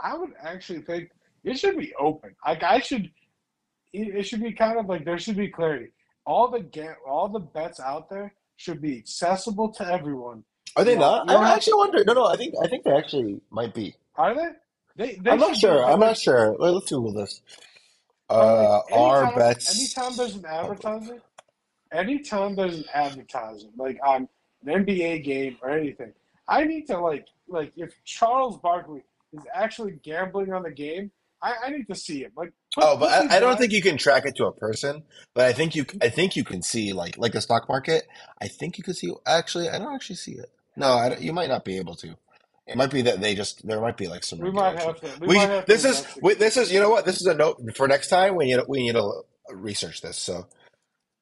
[0.00, 1.10] I would actually think
[1.44, 2.36] it should be open.
[2.46, 3.06] Like I should,
[3.92, 5.92] it, it should be kind of like there should be clarity.
[6.26, 10.44] All the get, all the bets out there should be accessible to everyone.
[10.76, 11.28] Are they You know, not?
[11.28, 12.04] don't I actually wonder.
[12.04, 12.26] No, no.
[12.26, 13.94] I think I think they actually might be.
[14.16, 14.48] are they?
[14.96, 15.84] They they I'm not should be sure.
[15.84, 16.56] I'm not sure.
[16.58, 17.42] Let's Google this.
[18.38, 20.84] Like Uh, are anytime bets anytime there's an public?
[20.84, 21.22] advertiser,
[21.92, 24.28] anytime there's an advertiser, like on
[24.66, 26.12] an NBA game or anything,
[26.48, 31.10] I need to like like if Charles Barkley is actually gambling on the game,
[31.42, 32.32] I, I need to see him.
[32.36, 35.02] Like Oh, but I, I don't think you can track it to a person.
[35.34, 38.04] But I think you I think you can see like like the stock market.
[38.40, 39.12] I think you can see.
[39.26, 40.50] Actually, I don't actually see it.
[40.76, 42.16] No, I you might not be able to.
[42.66, 45.10] It might be that they just there might be like some we might have to
[45.20, 47.26] we We might have to this is we, this is you know what this is
[47.26, 48.36] a note for next time.
[48.36, 50.16] We need to, we need to research this.
[50.18, 50.46] So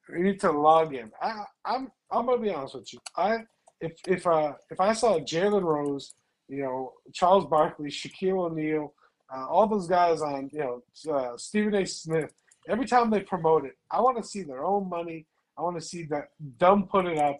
[0.09, 1.11] We need to log in.
[1.22, 3.00] I, I'm I'm gonna be honest with you.
[3.16, 3.38] I
[3.81, 6.14] if if uh if I saw Jalen Rose,
[6.48, 8.94] you know Charles Barkley, Shaquille O'Neal,
[9.35, 11.87] uh, all those guys on you know uh, Stephen A.
[11.87, 12.33] Smith,
[12.68, 15.26] every time they promote it, I want to see their own money.
[15.59, 17.38] I want to see that them put it up,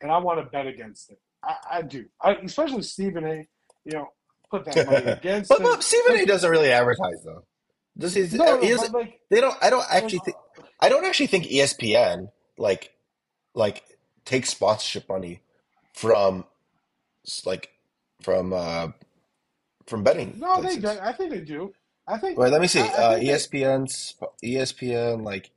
[0.00, 1.18] and I want to bet against it.
[1.42, 2.06] I, I do.
[2.20, 3.48] I, especially Stephen A.
[3.84, 4.08] You know,
[4.50, 5.64] put that money against but it.
[5.64, 6.24] but Stephen A.
[6.24, 7.44] Doesn't really advertise though.
[7.98, 8.22] Does he?
[8.36, 9.56] no, no, like They don't.
[9.60, 10.36] I don't actually think.
[10.80, 12.92] I don't actually think ESPN like
[13.54, 13.82] like
[14.24, 15.42] takes sponsorship money
[15.92, 16.44] from
[17.44, 17.70] like
[18.22, 18.88] from uh
[19.86, 20.88] from betting No, they do.
[20.88, 21.72] I think they do.
[22.06, 22.80] I think Wait, let me see.
[22.80, 25.50] I Uh, they ESPN, like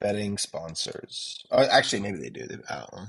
[0.00, 1.44] betting sponsors.
[1.50, 2.46] Oh, actually, maybe they do.
[2.46, 3.06] They, I don't know.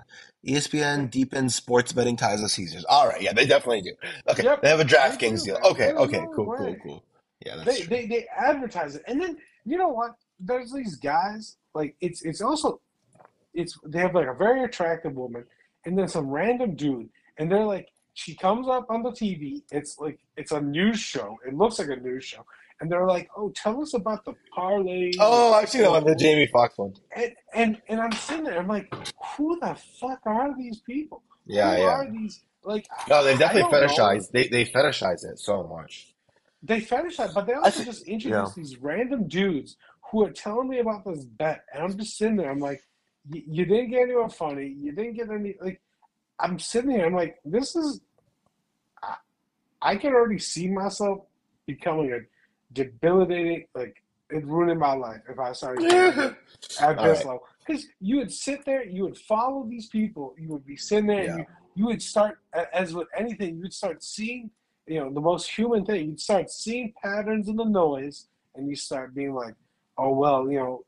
[0.48, 2.86] ESPN deepens sports betting ties with Caesars.
[2.86, 3.94] All right, yeah, they definitely do.
[4.30, 5.58] Okay, Yep, they have a DraftKings deal.
[5.66, 6.78] Okay, There's okay, no cool, cool, way.
[6.82, 7.04] cool.
[7.46, 10.12] Yeah, that's They they they advertise it, and then you know what?
[10.40, 12.80] There's these guys like it's it's also
[13.54, 15.44] it's they have like a very attractive woman,
[15.86, 19.62] and then some random dude, and they're like she comes up on the TV.
[19.72, 21.38] It's like it's a news show.
[21.48, 22.46] It looks like a news show,
[22.82, 26.16] and they're like, "Oh, tell us about the parlay." Oh, I've seen that one, the
[26.16, 26.94] Jamie Foxx one.
[27.16, 28.94] And, and and I'm sitting there, I'm like,
[29.38, 31.24] who the fuck are these people?
[31.46, 31.88] Yeah, Who yeah.
[31.90, 32.42] are these?
[32.64, 33.88] Like, No, they definitely don't know.
[33.88, 34.32] fetishize.
[34.32, 36.14] They they fetishize it so much.
[36.62, 39.78] They fetishize, but they also just introduce these random dudes
[40.12, 42.52] who are telling me about this bet, and I'm just sitting there.
[42.52, 42.84] I'm like,
[43.30, 44.76] you didn't get anyone funny.
[44.80, 45.82] You didn't get any like.
[46.40, 47.06] I'm sitting here.
[47.06, 48.02] I'm like, this is.
[49.02, 49.16] I,
[49.82, 51.20] I can already see myself
[51.66, 52.20] becoming a
[52.74, 56.38] debilitating like it ruining my life if I started at
[56.78, 56.98] this right.
[56.98, 57.42] level.
[57.66, 61.24] Because you would sit there, you would follow these people, you would be sitting there,
[61.24, 61.30] Yeah.
[61.32, 62.40] and you, you would start,
[62.74, 64.50] as with anything, you would start seeing,
[64.88, 66.10] you know, the most human thing.
[66.10, 69.56] You'd start seeing patterns in the noise, and you start being like,
[69.98, 70.84] oh, well, you know,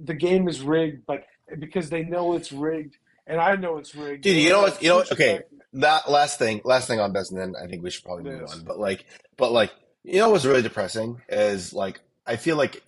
[0.00, 1.24] the game is rigged, but
[1.58, 4.22] because they know it's rigged, and I know it's rigged.
[4.24, 4.82] Dude, you know what?
[4.82, 5.08] You know what?
[5.08, 7.90] push it Okay, that last thing, last thing on best, and then I think we
[7.90, 8.54] should probably move Yes.
[8.54, 8.64] on.
[8.64, 9.04] But like,
[9.36, 9.70] but like,
[10.08, 12.82] you know what's really depressing is like, I feel like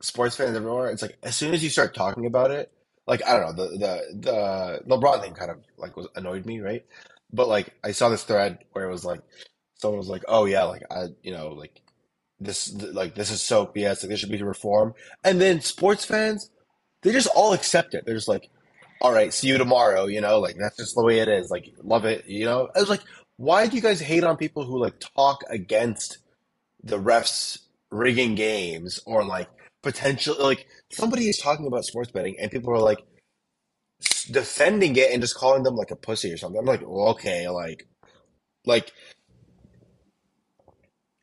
[0.00, 0.90] sports fans everywhere.
[0.90, 2.70] It's like as soon as you start talking about it,
[3.06, 6.60] like I don't know, the the the LeBron thing kind of like was annoyed me,
[6.60, 6.84] right?
[7.32, 9.20] But like, I saw this thread where it was like,
[9.76, 11.80] someone was like, "Oh yeah, like I, you know, like
[12.40, 14.02] this, like this is so BS.
[14.02, 16.50] Like this should be reform." And then sports fans,
[17.02, 18.04] they just all accept it.
[18.06, 18.48] They're just like,
[19.00, 21.50] all right, see you tomorrow, you know, like that's just the way it is.
[21.50, 22.68] Like, love it, you know.
[22.74, 23.02] I was like,
[23.36, 26.18] why do you guys hate on people who like talk against
[26.86, 27.58] the refs
[27.90, 29.48] rigging games or like
[29.82, 33.04] potential like somebody is talking about sports betting and people are like
[34.30, 36.58] defending it and just calling them like a pussy or something.
[36.58, 37.86] I'm like, well, okay, like,
[38.64, 38.92] like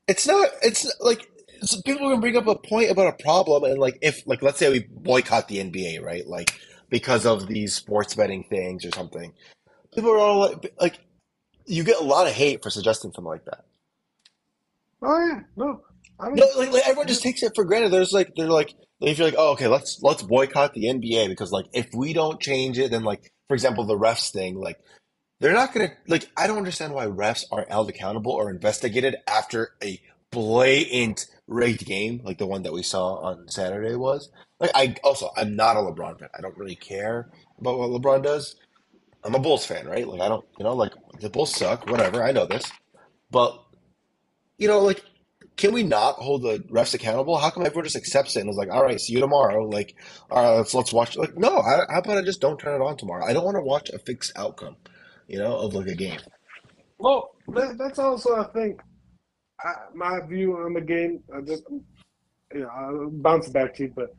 [0.07, 0.49] it's not.
[0.61, 1.29] It's like
[1.61, 4.59] so people can bring up a point about a problem, and like if like let's
[4.59, 6.25] say we boycott the NBA, right?
[6.27, 6.53] Like
[6.89, 9.33] because of these sports betting things or something.
[9.93, 10.99] People are all like, like
[11.65, 13.65] you get a lot of hate for suggesting something like that.
[15.03, 15.81] Oh yeah, no,
[16.19, 17.91] I mean, No, like, like everyone just takes it for granted.
[17.91, 21.51] There's like they're like if you're like, oh, okay, let's let's boycott the NBA because
[21.51, 24.79] like if we don't change it, then like for example the refs thing, like
[25.39, 29.73] they're not gonna like I don't understand why refs aren't held accountable or investigated after
[29.83, 34.29] a blatant rigged game like the one that we saw on Saturday was.
[34.59, 36.29] Like I also I'm not a LeBron fan.
[36.37, 38.55] I don't really care about what LeBron does.
[39.23, 40.07] I'm a Bulls fan, right?
[40.07, 42.71] Like I don't you know, like the Bulls suck, whatever, I know this.
[43.31, 43.62] But
[44.57, 45.03] you know, like
[45.55, 47.37] can we not hold the refs accountable?
[47.37, 49.63] How come everyone just accepts it and is like, all right, see you tomorrow?
[49.65, 49.95] Like,
[50.31, 51.15] all right, let's let's watch.
[51.15, 53.25] Like, no, I, how about I just don't turn it on tomorrow?
[53.25, 54.77] I don't want to watch a fixed outcome,
[55.27, 56.19] you know, of like a game.
[56.97, 58.81] Well, that, that's also I think
[59.61, 61.23] I, my view on the game.
[61.35, 61.63] I just
[62.53, 64.09] you know I'll bounce back to you, but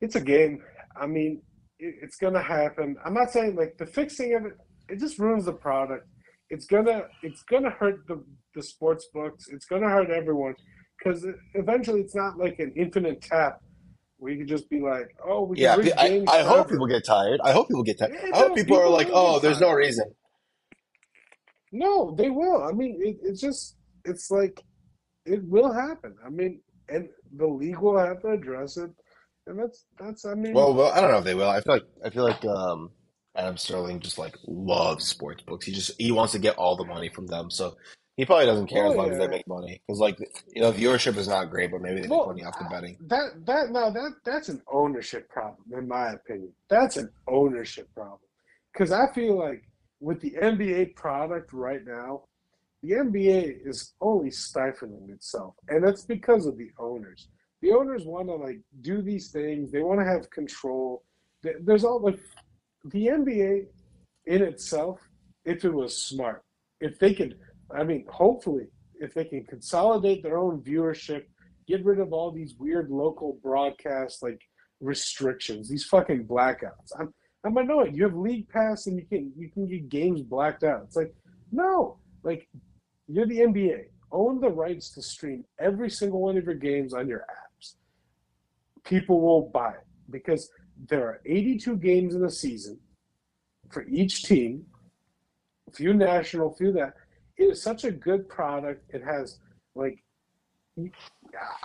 [0.00, 0.62] it's a game.
[0.94, 1.40] I mean,
[1.78, 2.96] it, it's gonna happen.
[3.04, 4.52] I'm not saying like the fixing of it.
[4.88, 6.06] It just ruins the product.
[6.52, 8.22] It's gonna it's gonna hurt the
[8.54, 9.46] the sports books.
[9.48, 10.54] It's gonna hurt everyone
[10.98, 13.60] because eventually it's not like an infinite tap
[14.18, 17.04] where you can just be like, oh, we can Yeah, I, I hope people get
[17.04, 17.40] tired.
[17.42, 18.12] I hope people get tired.
[18.14, 20.04] Yeah, I hope no, people are like, oh, there's no reason.
[21.72, 22.62] No, they will.
[22.62, 24.62] I mean, it, it's just, it's like,
[25.24, 26.14] it will happen.
[26.24, 28.90] I mean, and the league will have to address it.
[29.46, 31.48] And that's, that's, I mean, Well, well, I don't know if they will.
[31.48, 32.90] I feel like I feel like um,
[33.36, 35.66] Adam Sterling just like loves sports books.
[35.66, 37.76] He just he wants to get all the money from them, so
[38.16, 39.80] he probably doesn't care as Oh, long as they make money.
[39.86, 40.18] Because like
[40.54, 42.96] you know, viewership is not great, but maybe they make well, money off the betting.
[43.06, 46.52] that, that, no, that, that's an ownership problem, in my opinion.
[46.68, 48.20] That's an ownership problem.
[48.72, 49.62] Because I feel like
[50.00, 52.24] with the NBA product right now,
[52.82, 55.54] the NBA is only stifling itself.
[55.68, 57.28] And that's because of the owners.
[57.62, 59.70] The owners want to like do these things.
[59.70, 61.04] They want to have control.
[61.42, 62.18] There's all like
[62.84, 63.66] the NBA
[64.26, 65.00] in itself,
[65.44, 66.42] if it was smart,
[66.80, 67.38] if they could,
[67.74, 71.24] I mean, hopefully, if they can consolidate their own viewership,
[71.66, 74.40] get rid of all these weird local broadcast like
[74.80, 76.92] restrictions, these fucking blackouts.
[76.98, 77.12] I'm
[77.44, 77.96] I'm annoyed.
[77.96, 80.82] You have league pass and you can you can get games blacked out.
[80.84, 81.14] It's like
[81.50, 82.48] no, like
[83.08, 83.84] you're the NBA.
[84.12, 87.74] Own the rights to stream every single one of your games on your apps.
[88.84, 90.50] People will buy it because
[90.88, 92.78] there are 82 games in a season
[93.70, 94.66] for each team,
[95.72, 96.94] few national, few that.
[97.36, 98.84] it is such a good product.
[98.94, 99.38] It has
[99.74, 100.02] like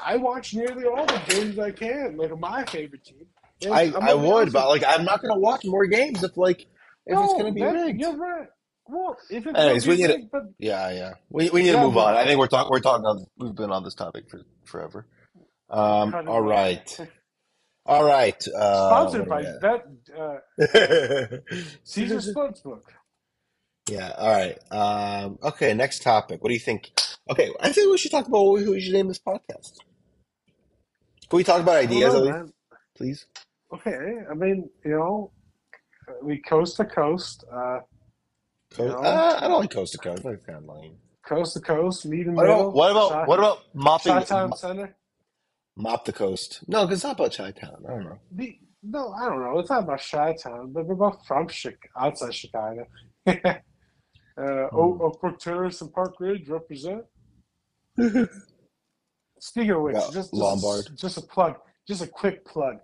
[0.04, 3.26] I watch nearly all the games I can, like my favorite team.
[3.64, 6.62] And I, I would, but like I'm not gonna watch more games if like
[7.06, 7.24] if you.
[7.24, 8.00] it's gonna be that- rigged.
[8.02, 8.48] You're right.
[8.90, 11.14] Well, if it's Anyways, we be need to- rigged, but Yeah, yeah.
[11.30, 12.16] We we need to move but- on.
[12.16, 15.08] I think we're talking we're talking on we've been on this topic for forever.
[15.70, 16.98] Um all right.
[17.88, 18.42] All right.
[18.56, 20.96] Uh Sponsored by what Bet uh, are we at?
[21.84, 22.84] Caesar Sportsbook.
[23.90, 24.58] Yeah, all right.
[24.72, 26.42] Um okay, next topic.
[26.44, 26.92] What do you think?
[27.30, 29.74] Okay, I think we should talk about who we should name this podcast.
[31.30, 32.54] Can we talk about ideas, know, least,
[32.96, 33.26] please?
[33.74, 35.32] Okay, I mean, you know,
[36.24, 37.80] we coast to coast, uh,
[38.76, 39.00] Co- No.
[39.00, 40.24] uh, I don't like coast to coast.
[40.24, 40.98] That's kind of lame.
[41.26, 42.70] coast to coast, meet in What middle.
[42.70, 44.96] about what about what about mopping Chi-Town Center?
[45.78, 46.64] Mop the coast?
[46.68, 47.84] No, because it's not about Chi Town.
[47.88, 48.20] I don't know.
[48.32, 49.60] The, no, I don't know.
[49.60, 52.86] It's not about Chi-Town, but we're both from Chi- outside Chicago.
[53.28, 53.34] uh,
[54.72, 57.04] Oak, Oak Brook Terrace and Park Ridge represent.
[59.40, 60.90] Speaking of which, Yeah, just, just Lombard.
[60.96, 61.56] just a plug,
[61.88, 62.78] just a quick plug.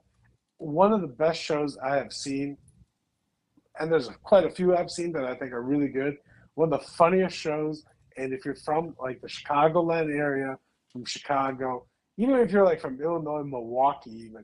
[0.58, 2.58] One of the best shows I have seen,
[3.80, 6.16] and there's quite a few I've seen that I think are really good.
[6.56, 7.84] One of the funniest shows,
[8.18, 10.58] and if you're from like the Chicagoland area,
[10.92, 11.86] from Chicago,
[12.18, 14.44] even if you're like from Illinois, Milwaukee, even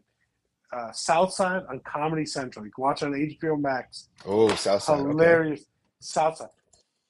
[0.74, 4.10] uh, Southside on Comedy Central, you can watch on HBO Max.
[4.26, 5.00] Oh, Southside.
[5.00, 5.08] Okay.
[5.10, 5.66] Hilarious,
[6.00, 6.50] Southside,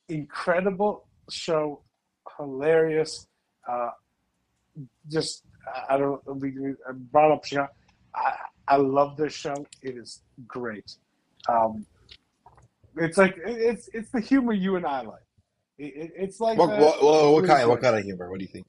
[0.08, 1.82] incredible show,
[2.38, 3.28] hilarious.
[3.68, 3.90] Uh,
[5.10, 5.44] just
[5.90, 7.70] I don't we, we I brought up Chicago.
[8.16, 8.34] I,
[8.68, 9.66] I love this show.
[9.82, 10.96] It is great.
[11.48, 11.86] Um,
[12.98, 15.22] it's like it's it's the humor you and I like.
[15.78, 17.70] It, it, it's like What, that- what, what, what kind?
[17.70, 18.30] What kind of humor?
[18.30, 18.66] What do you think?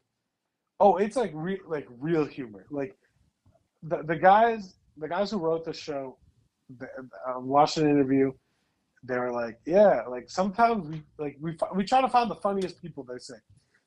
[0.80, 2.64] Oh, it's like real, like real humor.
[2.70, 2.96] Like
[3.82, 6.16] the the guys, the guys who wrote the show,
[6.78, 6.86] the,
[7.28, 8.32] uh, watched an interview.
[9.02, 12.80] They were like, "Yeah, like sometimes we like we we try to find the funniest
[12.82, 13.34] people." They say,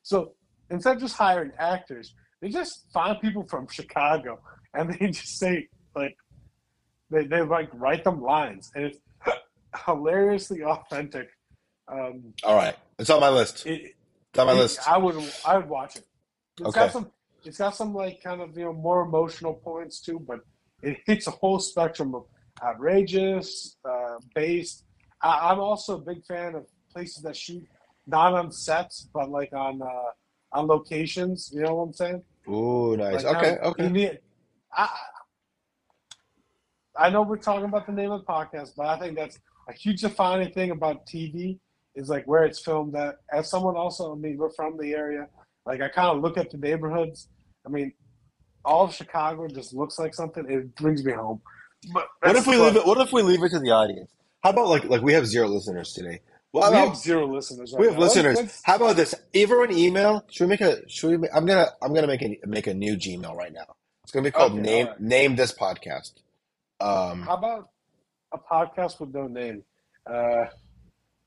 [0.02, 0.32] so
[0.70, 4.40] instead of just hiring actors, they just find people from Chicago
[4.74, 6.16] and they just say like
[7.10, 8.98] they they like write them lines, and it's
[9.86, 11.28] hilariously authentic.
[11.86, 13.66] Um, All right, it's on my list.
[13.66, 13.94] it,
[14.30, 14.88] It's on my it- list.
[14.88, 16.04] I would I would watch it.
[16.58, 16.80] It's Okay.
[16.80, 17.10] got some
[17.44, 20.40] it's got some like kind of you know more emotional points too, but
[20.82, 22.24] it hits a whole spectrum of
[22.62, 24.84] outrageous, uh, based.
[25.20, 27.64] I, I'm also a big fan of places that shoot
[28.06, 30.10] not on sets but like on uh,
[30.52, 31.50] on locations.
[31.52, 32.22] You know what I'm saying?
[32.48, 33.24] Ooh, nice.
[33.24, 33.88] Like, Okay, okay.
[33.88, 34.18] need-
[34.76, 34.88] I,
[36.96, 39.38] I know we're talking about the name of the podcast, but I think that's
[39.68, 41.58] a huge defining thing about TV
[41.94, 43.16] is like where it's filmed at.
[43.32, 45.26] As someone also, I mean, we're from the area.
[45.66, 47.28] Like I kind of look at the neighborhoods.
[47.66, 47.92] I mean,
[48.64, 50.44] all of Chicago just looks like something.
[50.50, 51.40] It brings me home.
[51.92, 52.86] But What if we that's- leave it?
[52.86, 54.10] What if we leave it to the audience?
[54.42, 56.20] How about like like we have zero listeners today?
[56.52, 57.72] Well, We how have zero listeners.
[57.72, 58.00] Right we have now.
[58.02, 58.36] Listeners.
[58.36, 59.14] let's- How about this?
[59.34, 60.24] Everyone email.
[60.30, 60.88] Should we make a?
[60.88, 61.16] Should we?
[61.16, 63.74] Make, I'm gonna I'm gonna make a make a new Gmail right now.
[64.02, 65.00] It's gonna be called Okay, name alright.
[65.00, 66.12] name this podcast.
[66.80, 67.70] Um, How about
[68.32, 69.64] a podcast with no name?
[70.06, 70.44] Uh,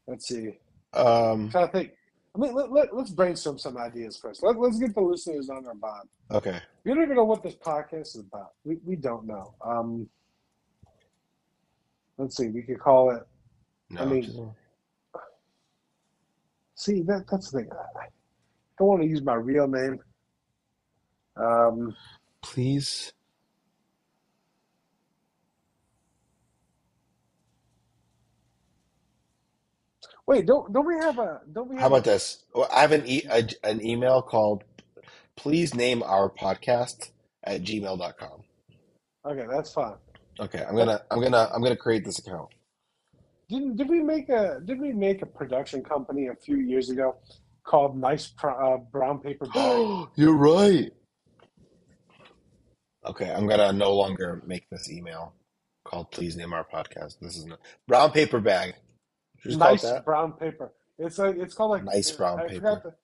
[0.08, 0.58] let's see.
[0.94, 1.92] um, trying to think.
[2.38, 4.44] I mean, let, let, let's brainstorm some ideas first.
[4.44, 6.08] Let, let's get the listeners on our bond.
[6.32, 6.60] okay.
[6.84, 8.52] We don't even know what this podcast is about.
[8.64, 9.56] We, we don't know.
[9.66, 10.08] Um,
[12.18, 12.48] let's see.
[12.48, 13.24] We could call it.
[13.90, 14.40] No, I mean- just-
[16.80, 17.70] See, that that's the thing.
[17.72, 18.06] I
[18.78, 20.00] don't want to use my real name.
[21.36, 21.96] Um,
[22.44, 23.14] please.
[30.28, 32.44] Wait, don't don't we have a don't we have How about this?
[32.54, 34.64] Well, I have an e- a, an email called
[35.36, 37.12] please name our podcast
[37.44, 38.44] at gmail.com.
[39.26, 39.96] A, okay, that's fine.
[40.40, 42.50] Okay, I'm gonna I'm gonna I'm gonna create this account.
[43.50, 47.16] Didn't did we make a did we make a production company a few years ago
[47.64, 50.08] called Nice Pro- uh, Brown Paper Bag?
[50.16, 50.92] You're right.
[53.06, 55.34] Okay, I'm gonna no longer make this email
[55.86, 58.76] called "Please name our podcast." This is not, brown paper bag.
[59.44, 60.72] Just nice brown paper.
[60.98, 62.82] It's like it's called like Nice brown I paper.
[62.84, 62.96] the-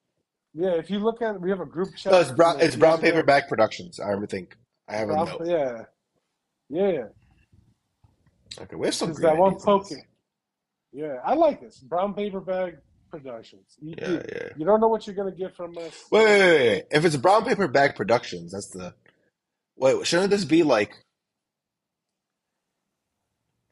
[0.56, 2.12] yeah, if you look at we have a group chat.
[2.12, 2.60] No, it's brown.
[2.60, 3.98] It's brown paper bag productions.
[4.00, 4.56] I think
[4.88, 5.46] I have a Brown- note.
[5.46, 5.84] Yeah,
[6.68, 7.04] yeah.
[8.60, 10.04] Okay, we have some that one poking.
[10.92, 12.76] Yeah, I like this brown paper bag
[13.10, 13.76] productions.
[13.80, 14.48] You, Yeah, you, yeah.
[14.56, 16.04] you don't know what you're gonna get from us.
[16.12, 16.84] Wait, wait, wait, wait.
[16.92, 18.94] If it's brown paper bag productions, that's the.
[19.76, 20.94] Wait, shouldn't this be like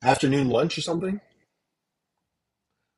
[0.03, 1.21] afternoon lunch or something?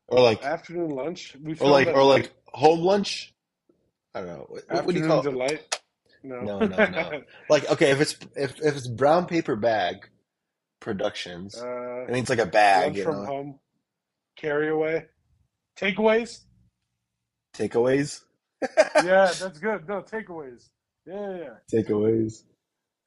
[0.09, 1.37] Or like, Afternoon lunch.
[1.43, 3.35] We or like, or like home lunch?
[4.15, 4.47] I don't know.
[4.49, 5.81] What, what do you call it?
[6.23, 7.23] No, No, no, no.
[7.51, 10.09] Like, okay, if it's if if it's brown paper bag
[10.81, 13.25] productions, uh, it means like a bag, you from know.
[13.27, 13.61] home,
[14.37, 15.07] carry away,
[15.77, 16.41] takeaways.
[17.55, 18.23] Takeaways.
[18.63, 19.87] yeah, that's good.
[19.87, 20.69] No takeaways.
[21.07, 21.55] Yeah, yeah.
[21.73, 22.45] Takeaways.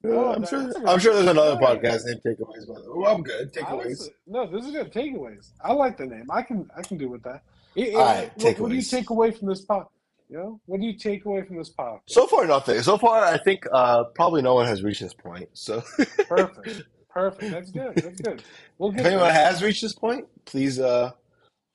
[0.04, 0.72] Uh, Oh, I'm sure.
[0.88, 2.68] I'm sure there's another podcast named Takeaways.
[2.68, 3.52] But oh, I'm good.
[3.54, 3.86] Takeaways.
[3.86, 4.92] was- no, this is good.
[4.94, 5.52] Takeaways.
[5.64, 6.26] I like the name.
[6.30, 7.44] I can I can do with that.
[7.76, 9.88] It- All right, what, what do you take away from this pod?
[10.30, 12.00] You know, what do you take away from this pod?
[12.06, 12.82] So far, nothing.
[12.82, 15.48] So far, I think uh, probably no one has reached this point.
[15.54, 15.82] So
[16.28, 16.84] Perfect.
[17.10, 17.52] Perfect.
[17.52, 17.96] That's good.
[17.96, 18.44] That's good.
[18.78, 19.34] We'll if anyone there.
[19.34, 21.12] has reached this point, please, uh,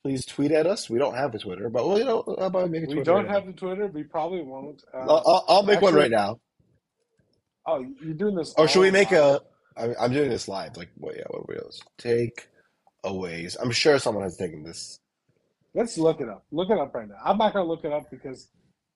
[0.03, 0.89] please tweet at us.
[0.89, 3.25] We don't have a Twitter, but well, you know, about making We Twitter We don't
[3.25, 3.87] right have the Twitter.
[3.87, 4.83] We probably won't.
[4.93, 4.99] Uh.
[4.99, 6.39] I'll, I'll, I'll make one right now.
[7.65, 8.53] Oh, you're doing this.
[8.57, 9.41] Or should we make a?
[9.75, 10.77] I'm, I'm doing this live.
[10.77, 11.15] Like, what?
[11.15, 11.69] Yeah, what are?
[11.97, 12.47] Take
[13.03, 13.55] aways.
[13.55, 14.99] I'm sure someone has taken this.
[15.73, 16.45] Let's look it up.
[16.51, 17.17] Look it up right now.
[17.23, 18.49] I'm not gonna look it up because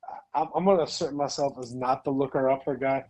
[0.08, 3.04] I, I'm, I'm gonna assert myself as not the looker upper guy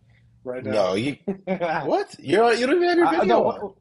[0.44, 0.72] right now.
[0.72, 2.14] No, you I, what?
[2.18, 3.74] You're you don't even have your I, video no, on.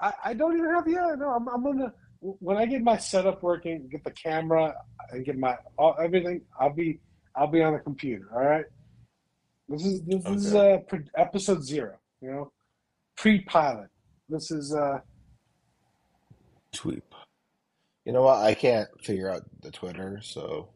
[0.00, 0.86] I, I don't even have.
[0.86, 1.30] Yeah, no.
[1.30, 4.74] I'm, I'm gonna when I get my setup working, get the camera,
[5.10, 6.42] and get my all, everything.
[6.58, 7.00] I'll be
[7.34, 8.28] I'll be on the computer.
[8.32, 8.64] All right.
[9.70, 11.94] This is this is uh pre- episode zero.
[12.20, 12.52] You know,
[13.16, 13.88] pre-pilot.
[14.28, 14.98] This is uh
[16.74, 17.02] Tweep.
[18.04, 18.38] You know what?
[18.38, 20.68] I can't figure out the Twitter, so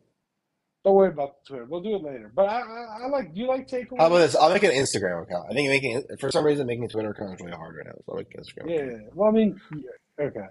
[0.84, 1.64] Don't worry about the Twitter.
[1.64, 2.30] We'll do it later.
[2.34, 3.34] But I, I, I like.
[3.34, 3.98] Do you like takeaways?
[3.98, 4.36] how about this?
[4.36, 5.46] I'll make an Instagram account.
[5.50, 7.92] I think making for some reason making a Twitter account is really hard right now.
[8.06, 8.70] So I'll make an Instagram.
[8.70, 8.94] Yeah.
[8.94, 9.16] account.
[9.16, 10.46] Well, I mean, yeah, okay,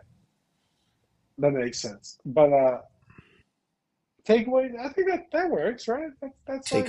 [1.37, 2.17] that makes sense.
[2.25, 2.81] But uh,
[4.27, 4.77] takeaway.
[4.79, 6.09] I think that that works, right?
[6.21, 6.85] That, that's like,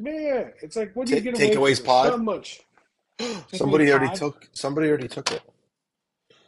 [0.00, 0.48] Yeah.
[0.62, 2.08] It's like what do you Ta- get away takeaways from pod?
[2.10, 2.60] Not much.
[3.52, 4.16] Somebody already pod?
[4.16, 4.48] took.
[4.52, 5.42] Somebody already took it.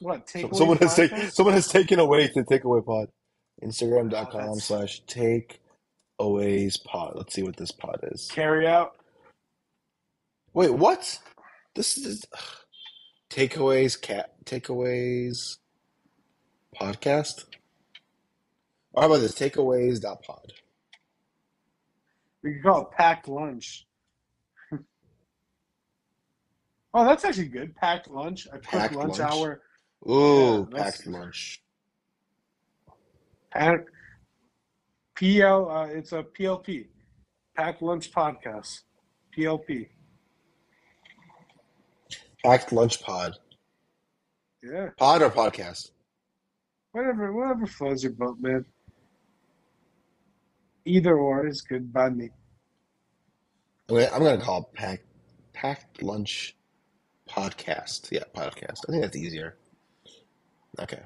[0.01, 0.57] What So- takeaway?
[0.57, 1.19] someone has taken.
[1.19, 1.33] podcast?
[1.33, 3.09] Someone has taken away the takeaway pod.
[3.11, 7.13] Oh, Instagram.com that's- slash takeaways pod.
[7.17, 8.29] Let's see what this pod is.
[8.33, 8.97] carry out.
[10.55, 11.19] Wait, what?
[11.75, 12.25] This is
[13.31, 14.01] takeaways.
[14.01, 15.59] Cat takeaways.
[16.79, 17.45] Podcast.
[18.93, 19.35] Or how about this?
[19.39, 20.53] Takeaways.pod.
[22.43, 23.87] We could call it packed lunch.
[26.95, 27.75] oh, that's actually good.
[27.77, 28.47] Packed lunch.
[28.47, 29.33] A quick Packed lunch, lunch.
[29.33, 29.63] hour.
[30.09, 31.63] Ooh, Yeah, that's- packed lunch.
[33.53, 33.81] Pack,
[35.17, 35.69] PL.
[35.71, 36.87] Uh, it's a PLP.
[37.55, 38.81] Packed lunch podcast.
[39.37, 39.89] PLP.
[42.45, 43.35] Packed lunch pod.
[44.63, 44.89] Yeah.
[44.97, 45.91] Pod or podcast?
[46.93, 47.33] Whatever.
[47.33, 48.65] Whatever flows your boat, man.
[50.85, 52.31] Either or is good by me.
[53.89, 55.05] I'm gonna, I'm gonna call it packed
[55.53, 56.57] packed lunch
[57.29, 58.11] podcast.
[58.11, 58.81] Yeah, podcast.
[58.89, 59.57] I think that's easier.
[60.81, 61.03] Okay.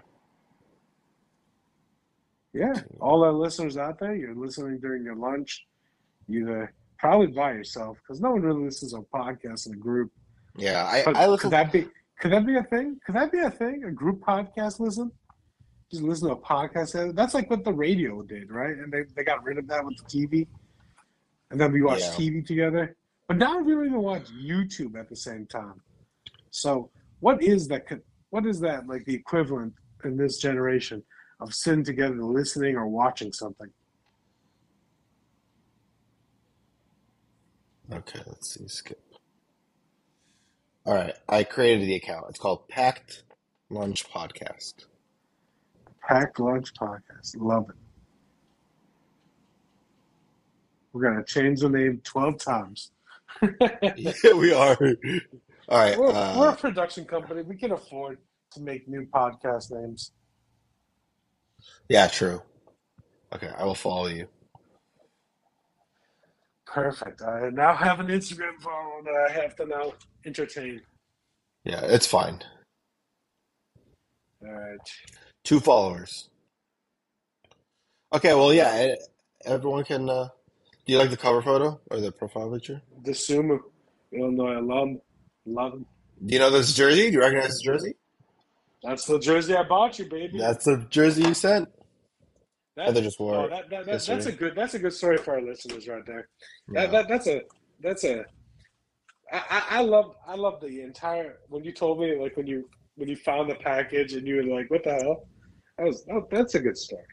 [2.53, 2.75] Yeah.
[3.01, 5.67] All our listeners out there, you're listening during your lunch.
[6.27, 6.67] You're uh,
[6.99, 10.11] probably by yourself because no one really listens to a podcast in a group.
[10.57, 11.87] Yeah, I, But I could that be
[12.19, 12.99] could that be a thing?
[13.05, 13.85] Could that be a thing?
[13.85, 15.13] A group podcast listen?
[15.91, 17.15] Just listen to a podcast.
[17.15, 18.77] That's like what the radio did, right?
[18.77, 20.47] And they, they got rid of that with the TV.
[21.51, 22.11] And then we watch Yeah.
[22.11, 22.97] TV together.
[23.29, 25.81] But now we don't even watch YouTube at the same time.
[26.51, 27.85] So what is that
[28.31, 29.75] what is that like the equivalent
[30.05, 31.03] in this generation
[31.41, 33.69] of sitting together listening or watching something?
[37.93, 38.67] Okay, let's see.
[38.67, 39.01] Skip.
[40.85, 42.27] All right, I created the account.
[42.29, 43.25] It's called Packed
[43.71, 44.87] Lunch Podcast.
[46.07, 47.35] Packed lunch podcast.
[47.37, 47.77] Love it.
[50.93, 52.93] We're gonna change the name twelve times.
[53.43, 54.77] yeah, we are.
[55.69, 55.99] All right.
[55.99, 57.43] We're, we're a Uh, production company.
[57.43, 58.19] We can afford
[58.53, 60.13] to make new podcast names.
[61.89, 62.41] yeah, true.
[63.35, 64.29] Okay, I will follow you.
[66.67, 67.23] Perfect.
[67.23, 69.93] I now have an Instagram follow that I have to now
[70.25, 70.81] entertain.
[71.65, 72.41] Yeah, it's fine.
[74.47, 74.79] All right.
[75.47, 76.29] Two followers.
[78.13, 78.97] Okay, well, yeah, eh,
[79.45, 80.11] everyone can.
[80.11, 80.29] Uh,
[80.85, 82.83] do you like the cover photo or the profile picture?
[83.05, 83.61] The Sumu,
[84.13, 85.01] Illinois alum.
[85.47, 85.87] Love him.
[86.25, 87.11] Do you know this jersey?
[87.11, 87.95] Do you recognize this jersey?
[88.83, 90.37] That's the jersey I bought you, baby.
[90.37, 91.69] That's the jersey you sent.
[92.75, 94.57] That- Heather just wore oh, that, that, that, that's a good.
[94.57, 96.29] That's a good story for our listeners right there.
[96.73, 96.87] Yeah.
[96.87, 97.43] That, that that's a
[97.81, 98.25] that's a.
[99.33, 102.69] I, I I love I love the entire when you told me like when you
[102.97, 105.29] when you found the package and you were like what the hell
[105.79, 107.05] that was oh, that's a good story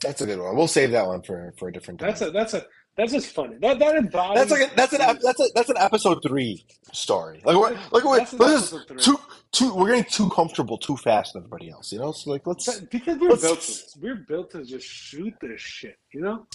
[0.00, 0.56] That's a good one.
[0.56, 2.08] We'll save that one for for a different time.
[2.10, 2.64] that's a that's a
[2.96, 5.76] that's just funny that that embodies That's like a, that's an that's a that's an
[5.78, 7.40] episode three story.
[7.44, 9.18] Like we're like we're this is too
[9.52, 11.92] too we're getting too comfortable too fast with everybody else.
[11.92, 13.96] You know, so like let's But- because we're Let's- built to this.
[14.00, 16.46] we're built to just shoot this shit you know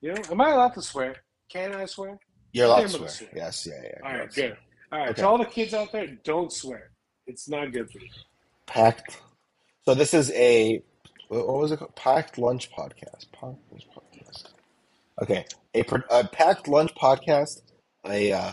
[0.00, 1.16] you know am I allowed to swear
[1.50, 2.18] can I swear
[2.52, 3.08] you're allowed to swear.
[3.08, 3.30] swear.
[3.34, 4.06] Yes, yeah, yeah.
[4.08, 4.56] all right good
[4.92, 5.20] all right Okay.
[5.22, 6.90] to all the kids out there don't swear
[7.26, 8.08] it's not good for you
[8.66, 9.20] Packed.
[9.84, 10.82] So this is a
[11.38, 11.94] what was it called?
[11.96, 13.26] Packed Lunch Podcast.
[13.32, 14.44] Packed Lunch Podcast.
[15.20, 17.60] Okay, a, a packed lunch podcast,
[18.06, 18.52] a uh,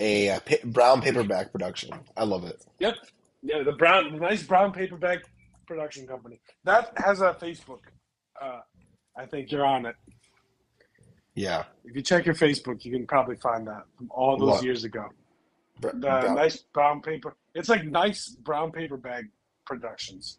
[0.00, 1.90] a, uh pa- brown paperback production.
[2.16, 2.64] I love it.
[2.78, 2.94] Yep.
[3.42, 5.20] Yeah, the brown, the nice brown paperback
[5.66, 7.80] production company that has a Facebook.
[8.40, 8.60] Uh,
[9.16, 9.96] I think you're on it.
[11.34, 14.62] Yeah, If you check your Facebook, you can probably find that from all those What?
[14.64, 15.06] years ago.
[15.80, 17.34] Br- The brown- nice brown paper.
[17.54, 19.30] It's like nice brown paper bag
[19.66, 20.38] productions.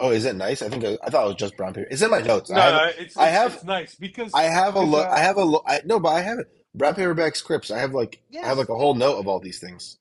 [0.00, 0.60] Oh, is it nice?
[0.62, 1.86] I think I, I thought it was just brown paper.
[1.90, 2.50] It's in my notes.
[2.50, 5.06] No, I have, it's, it's, I have- it's nice because I have a look.
[5.06, 5.64] uh, I have a look.
[5.84, 6.50] No, but I have it.
[6.74, 7.70] Brown paperback scripts.
[7.70, 9.98] I have like I have like a whole note of all these things.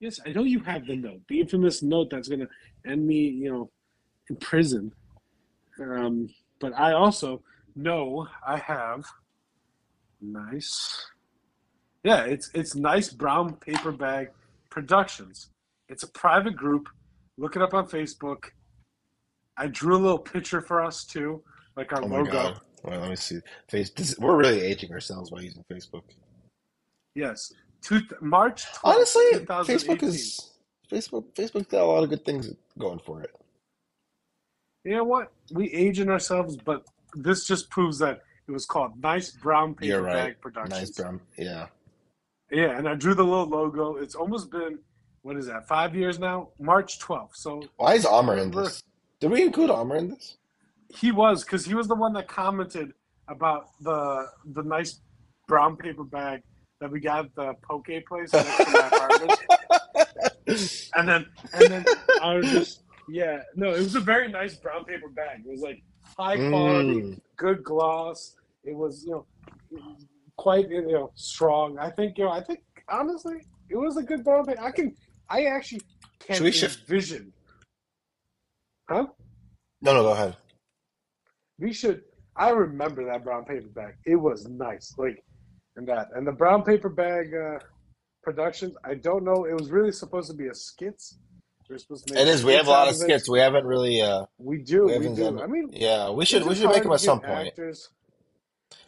[0.00, 2.48] yes, I know you have the note, the infamous note that's gonna
[2.86, 3.70] end me, you know,
[4.30, 4.92] in prison.
[5.78, 7.42] Um, but I also
[7.76, 9.04] know I have
[10.20, 11.06] nice.
[12.04, 14.30] Yeah, it's it's nice brown paper bag
[14.70, 15.50] productions.
[15.88, 16.88] It's a private group.
[17.36, 18.44] Look it up on Facebook.
[19.56, 21.42] I drew a little picture for us too,
[21.76, 22.54] like our Oh logo.
[22.84, 23.40] let me see.
[23.68, 23.90] Face.
[23.90, 26.02] This, we're really aging ourselves by using Facebook.
[27.14, 29.24] Yes, two, March 12th, Honestly,
[29.74, 30.52] Facebook is
[30.90, 31.24] Facebook.
[31.34, 33.34] Facebook's got a lot of good things going for it.
[34.84, 35.32] You know what?
[35.52, 36.84] We age in ourselves, but
[37.14, 40.14] this just proves that it was called Nice Brown Paper You're right.
[40.14, 40.80] Bag Productions.
[40.80, 41.20] Nice brown.
[41.36, 41.66] Yeah.
[42.50, 43.96] Yeah, and I drew the little logo.
[43.96, 44.78] It's almost been
[45.22, 45.68] what is that?
[45.68, 46.48] Five years now.
[46.58, 47.34] March 12th.
[47.36, 48.82] So Why is Amr in this?
[49.20, 50.36] Did we include Amr in this?
[50.96, 52.92] he was because he was the one that commented
[53.28, 55.00] about the the nice
[55.46, 56.42] brown paper bag
[56.80, 59.38] that we got at the poke place next to my apartment.
[60.96, 61.84] And then and then
[62.20, 65.42] I was just yeah no, it was a very nice brown paper bag.
[65.46, 65.80] It was like
[66.18, 67.00] high quality.
[67.02, 67.20] Mm.
[67.36, 68.34] good gloss.
[68.64, 69.26] It was, you know,
[70.36, 71.78] quite you know strong.
[71.78, 72.30] I think you know.
[72.32, 73.36] I think honestly,
[73.68, 74.60] it was a good brown paper.
[74.60, 74.92] I can.
[75.28, 75.82] I actually
[76.18, 77.32] can Should we shift- envision.
[78.90, 79.06] Huh?
[79.82, 80.36] No, no, go ahead.
[81.60, 82.02] We should.
[82.36, 83.94] I remember that brown paper bag.
[84.04, 85.22] It was nice, like,
[85.76, 87.58] and that, and the brown paper bag uh,
[88.24, 88.74] productions.
[88.84, 89.44] I don't know.
[89.44, 91.18] It was really supposed to be a skits.
[91.68, 92.44] We were supposed to make It is.
[92.44, 92.98] We have a lot of it.
[92.98, 93.28] skits.
[93.28, 94.00] We haven't really.
[94.02, 94.86] uh We do.
[94.86, 95.14] We We, do.
[95.22, 96.44] done- I mean, Yeah, we should.
[96.44, 97.48] We should make them at some point.
[97.48, 97.90] actors.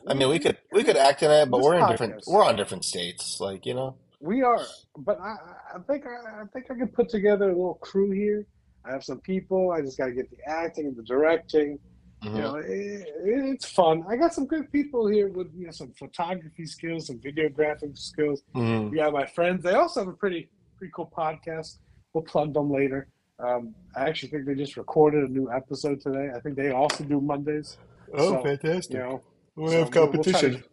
[0.06, 0.58] I mean, we could.
[0.72, 2.24] We could act in it, but we're in different.
[2.26, 3.38] We're on different states.
[3.38, 3.96] Like you know.
[4.20, 4.60] We are,
[4.96, 5.34] but I,
[5.74, 8.46] I think I, I think I can put together a little crew here.
[8.84, 9.70] I have some people.
[9.70, 11.78] I just got to get the acting and the directing.
[12.24, 12.36] Mhm.
[12.36, 14.04] You know, it, it's fun.
[14.08, 18.42] I got some good people here with you know some photography skills, some videographic skills.
[18.54, 18.90] Mhm.
[18.90, 19.62] We got my friends.
[19.64, 21.78] They also have a pretty pretty cool podcast.
[22.12, 23.08] We'll plug them later.
[23.38, 26.30] Um, I actually think they just recorded a new episode today.
[26.34, 27.76] I think they also do Mondays.
[28.14, 28.92] Oh, So, fantastic!
[28.94, 29.22] You know,
[29.56, 30.52] we so have we'll- we'll competition.
[30.62, 30.68] to-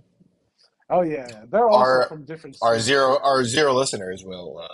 [0.91, 1.45] oh yeah, yeah.
[1.49, 2.57] they're also Our- from different.
[2.62, 2.86] Our states.
[2.86, 4.60] zero, our zero listeners will.
[4.60, 4.68] Uh,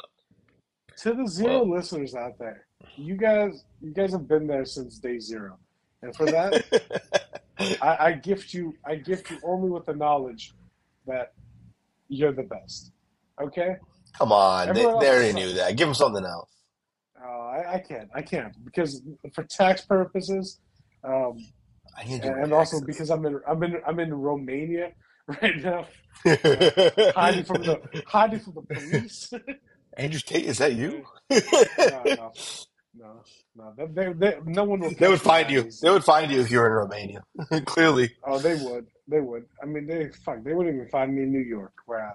[0.98, 2.65] to the zero Well- listeners out there,
[2.98, 5.58] you guys, you guys have been there since day zero,
[6.02, 6.64] and for that,
[7.82, 10.54] I, I gift you, I gift you only with the knowledge
[11.08, 11.34] that
[12.10, 12.92] you're the best.
[13.42, 13.76] Okay?
[14.18, 15.76] Come on, they, Everyone they already knew that.
[15.76, 16.50] Give them something else.
[17.22, 19.02] Uh, I, I can't, I can't because
[19.34, 20.60] for tax purposes,
[21.04, 21.38] um,
[21.98, 24.92] I need to and, and also because I'm in, I'm in, I'm in Romania
[25.42, 25.88] right now,
[26.26, 29.34] hiding from the, hiding from the police.
[29.98, 31.06] Andrew Tate, is that you?
[31.30, 31.40] no,
[32.06, 32.34] no,
[32.98, 33.24] no,
[33.56, 33.74] no.
[33.78, 34.92] They, they, they, no one will.
[34.92, 35.70] They would find you.
[35.82, 37.24] They would find you if you were in Romania.
[37.66, 38.12] Clearly.
[38.26, 38.88] Oh, they would.
[39.08, 39.46] They would.
[39.62, 40.44] I mean, they fuck.
[40.44, 42.12] They wouldn't even find me in New York, where I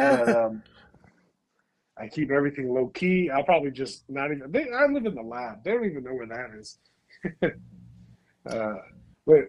[0.00, 0.28] live.
[0.28, 0.62] And, um,
[1.96, 3.30] I keep everything low key.
[3.30, 4.50] I'll probably just not even.
[4.50, 5.64] They, I live in the lab.
[5.64, 6.78] They don't even know where that is.
[8.46, 8.74] uh,
[9.26, 9.44] but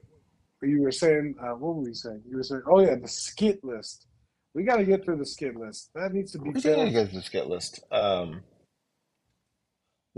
[0.62, 2.22] you were saying, uh, what were we saying?
[2.30, 4.08] You were saying, oh yeah, the skit list.
[4.54, 5.92] We got to get through the skit list.
[5.94, 6.92] That needs to be We did filled.
[6.92, 7.82] get the skit list.
[7.92, 8.42] Um,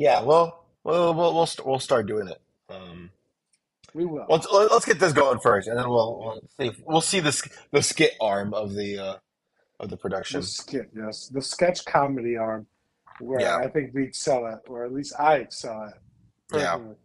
[0.02, 2.42] yeah, well, well, we'll we'll, st- we'll start doing it.
[2.70, 3.12] Um,
[3.94, 4.26] We will.
[4.30, 7.84] let's let's get this going first, and then we'll we'll see we'll see the the
[7.84, 9.16] skit arm of the uh,
[9.80, 10.42] of the production.
[10.42, 12.66] The skit, yes, the sketch comedy arm,
[13.20, 13.58] where Yeah.
[13.58, 16.00] I think we excel at, or at least I excel at.
[16.60, 16.72] Yeah.
[16.78, 16.96] personally.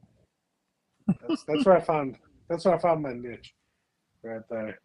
[1.29, 2.17] That's, that's where I found.
[2.49, 3.55] That's where I found my niche,
[4.23, 4.79] right there.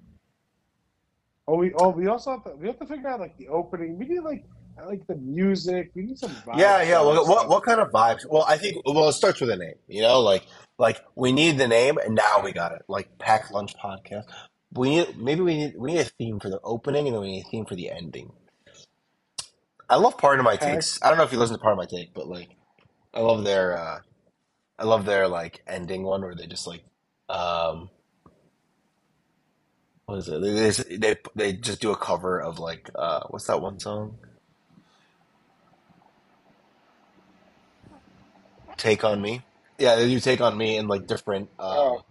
[1.47, 3.97] Oh, we oh we also have to we have to figure out like the opening.
[3.97, 4.45] We need like
[4.79, 5.91] I like the music.
[5.95, 6.41] We need some.
[6.47, 7.01] Vibes Yeah, yeah.
[7.01, 8.25] on What, what kind of vibes?
[8.29, 9.75] Well, I think well, it starts with a name.
[9.87, 10.45] You know, like
[10.79, 12.83] like we need the name, and now we got it.
[12.87, 14.25] Like Pack Lunch Podcast.
[14.73, 17.31] We need maybe we need we need a theme for the opening, and then we
[17.33, 18.31] need a theme for the ending.
[19.89, 20.99] I love part of my Pack- takes.
[21.03, 22.49] I don't know if you listen to Pardon My Take, but like,
[23.13, 23.99] I love their uh,
[24.79, 26.83] I love their like ending one where they just like
[27.29, 27.89] um.
[30.05, 30.41] What is it?
[30.41, 34.19] They, they they just do a cover of like uh what's that one song?
[38.81, 39.43] Take on Me.
[39.79, 41.51] Yeah, they do take on me in like different.
[41.59, 42.01] Uh, Oh,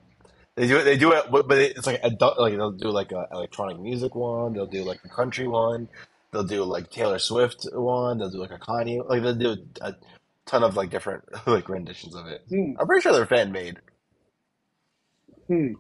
[0.56, 0.84] they do it.
[0.84, 2.38] They do it, but but it's like adult.
[2.38, 4.54] Like they'll do like a electronic music one.
[4.54, 5.88] They'll do like a country one.
[6.32, 8.18] They'll do like Taylor Swift one.
[8.18, 9.08] They'll do like a Kanye.
[9.08, 9.94] Like they'll do a
[10.46, 12.42] ton of like different like renditions of it.
[12.50, 13.78] hmm, I'm pretty sure they're fan made.
[15.48, 15.74] hmm.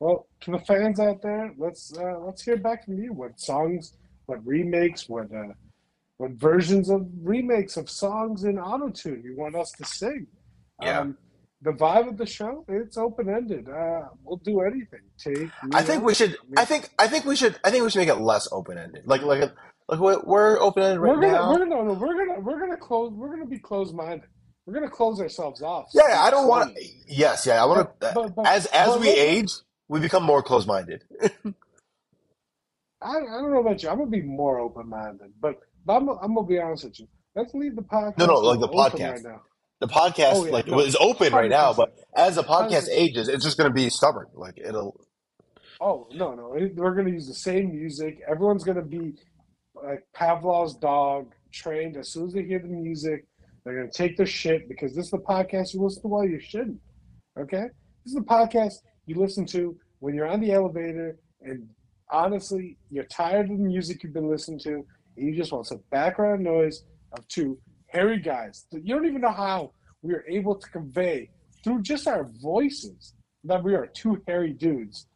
[0.00, 3.12] Well, to the fans out there, let's uh, let's hear back from you.
[3.12, 3.94] What songs,
[4.26, 5.54] what remakes, what uh,
[6.20, 10.28] what versions of remakes of songs in autotune you want us to sing?
[10.80, 11.18] Yeah, Um,
[11.62, 13.68] the vibe of the show, it's open ended.
[13.70, 15.00] Uh, we'll do anything.
[15.18, 16.38] Take I think we should.
[16.56, 16.90] I I think.
[16.98, 17.56] I think we should.
[17.64, 19.04] I think we should make it less open ended.
[19.06, 19.50] Like like
[19.88, 22.76] like we're, we're open ended right we're gonna we're gonna no, we're gonna we're gonna
[22.78, 24.28] close we're gonna be closed minded.
[24.66, 26.78] We're gonna close ourselves off Yeah, s- I don't want.
[27.08, 28.08] Yes, yeah, I want to.
[28.14, 29.48] but but As as but we age,
[29.88, 31.04] we become more close minded.
[33.02, 33.88] I, I don't know about you.
[33.90, 37.08] I'm gonna be more open minded, but, but I'm I'm gonna be honest with you.
[37.34, 38.18] Let's leave the podcast.
[38.18, 39.24] No, no, like the right podcast.
[39.24, 39.42] now.
[39.80, 42.98] The Oh podcast yeah, like no, is open right now, but as the podcast percent.
[42.98, 44.26] ages, it's just gonna be stubborn.
[44.34, 45.00] Like it'll.
[45.80, 48.20] Oh no no, we're gonna use the same music.
[48.28, 49.14] Everyone's gonna be
[49.74, 53.26] like Pavlov's dog, trained as soon as they hear the music.
[53.64, 56.40] They're gonna take their shit because this is the podcast you listen to while you
[56.40, 56.80] shouldn't.
[57.38, 57.64] Okay,
[58.04, 58.74] this is the podcast
[59.06, 61.66] you listen to when you're on the elevator and
[62.10, 64.84] honestly you're tired of the music you've been listening to
[65.20, 67.58] you just want some background noise of two
[67.88, 68.66] hairy guys.
[68.72, 71.30] You don't even know how we are able to convey
[71.62, 73.14] through just our voices
[73.44, 75.06] that we are two hairy dudes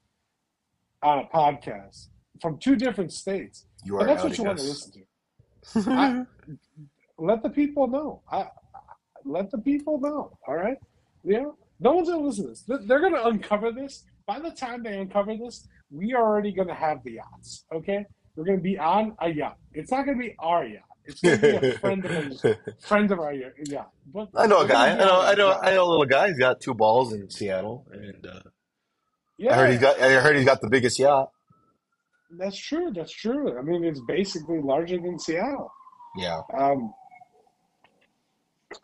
[1.02, 2.08] on a podcast
[2.40, 3.66] from two different states.
[3.84, 5.90] You are that's what you want to listen to.
[5.90, 6.24] I,
[7.18, 8.22] let the people know.
[8.30, 8.48] I, I-
[9.26, 10.36] let the people know.
[10.46, 10.76] All right.
[11.24, 12.62] You know, no one's gonna listen to this.
[12.62, 14.04] They- They're gonna uncover this.
[14.26, 17.64] By the time they uncover this, we are already gonna have the yachts.
[17.72, 18.04] Okay,
[18.36, 19.58] we're gonna be on a yacht.
[19.72, 20.82] It's not gonna be our yacht.
[21.06, 23.92] It's gonna be a friend of friend of our yacht.
[24.12, 24.92] But I know a guy.
[24.92, 25.20] I know.
[25.20, 25.52] I know.
[25.52, 26.28] I know a little guy.
[26.28, 28.40] He's got two balls in Seattle, and uh,
[29.38, 30.00] yeah, I heard he's got.
[30.00, 31.30] I heard he's got the biggest yacht.
[32.38, 32.92] that's true.
[32.94, 33.58] That's true.
[33.58, 35.70] I mean, it's basically larger than Seattle.
[36.16, 36.40] Yeah.
[36.56, 36.92] Um,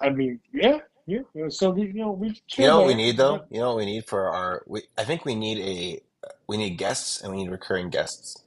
[0.01, 1.21] I mean, yeah, yeah.
[1.49, 3.45] So we, you know, we You know what we need though?
[3.51, 6.01] You know what we need for our we I think we need a
[6.47, 8.45] we need guests and we need recurring guests.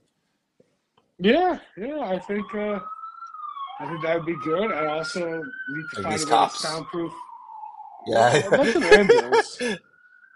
[1.23, 1.99] Yeah, yeah.
[2.01, 2.79] I think, uh,
[3.79, 4.71] I think that would be good.
[4.71, 6.59] I also need to find a way to cops.
[6.59, 7.13] soundproof.
[8.07, 8.41] Yeah.
[8.49, 9.61] Well, that's an ambulance.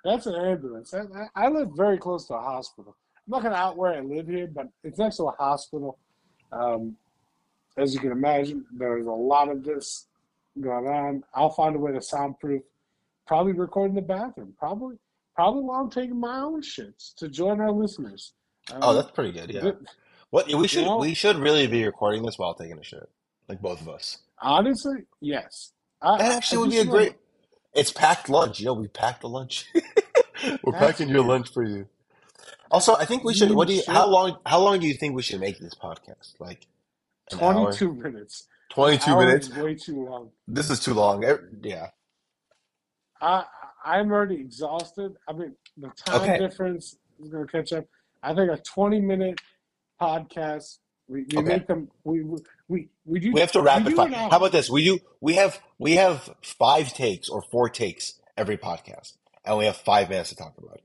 [0.03, 0.93] That's an ambulance.
[0.93, 1.03] I,
[1.35, 2.95] I live very close to a hospital.
[3.27, 5.97] I'm not gonna out where I live here, but it's next to a hospital.
[6.51, 6.95] Um,
[7.77, 10.05] as you can imagine, there's a lot of this
[10.61, 11.23] going on.
[11.35, 12.63] I'll find a way to soundproof.
[13.27, 14.53] Probably record in the bathroom.
[14.57, 14.95] Probably,
[15.35, 18.31] probably while I'm taking my own shits to join our listeners.
[18.71, 19.51] Oh, Um, that's pretty good.
[19.51, 19.61] Yeah.
[19.61, 19.75] th-
[20.29, 23.09] What we you should we should really be recording this while taking a shit.
[23.47, 24.17] Like both of us.
[24.41, 25.71] honestly, yes.
[26.01, 27.15] I, That I I actually would be a great
[27.73, 28.61] it's packed lunch.
[28.61, 29.65] Know, we packed the lunch.
[30.63, 31.87] We're that's packing your lunch for you.
[32.69, 35.15] Also, I think we should what do you how long how long do you think
[35.15, 36.33] we should make this podcast?
[36.39, 36.67] Like
[37.39, 37.71] hour?
[37.71, 38.47] 22 minutes.
[38.71, 39.55] 22 minutes?
[39.55, 40.29] way too long.
[40.47, 41.23] This is too long.
[41.61, 41.87] Yeah.
[43.21, 43.45] I
[43.85, 45.15] I'm already exhausted.
[45.27, 46.37] I mean, the time Okay.
[46.39, 47.85] difference is going to catch up.
[48.21, 48.99] I think a 20
[49.99, 50.77] minute podcast.
[51.07, 51.47] We, we Okay.
[51.47, 51.89] make them.
[52.03, 52.23] We
[52.67, 54.09] we we do We have to rapid fire.
[54.09, 54.69] How about this?
[54.69, 59.13] We do we have we have five takes or four takes every podcast,
[59.45, 60.75] and we have five minutes to talk about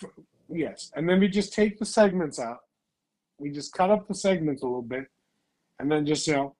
[0.00, 0.10] it.
[0.48, 2.60] Yes, and then we just take the segments out.
[3.38, 5.06] We just cut up the segments a little bit,
[5.78, 6.54] and then just you know,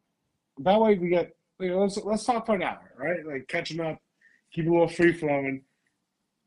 [0.59, 3.25] that way we get you know let's let's talk for an hour, right?
[3.27, 3.99] Like catching up,
[4.53, 5.63] keep a little free flowing,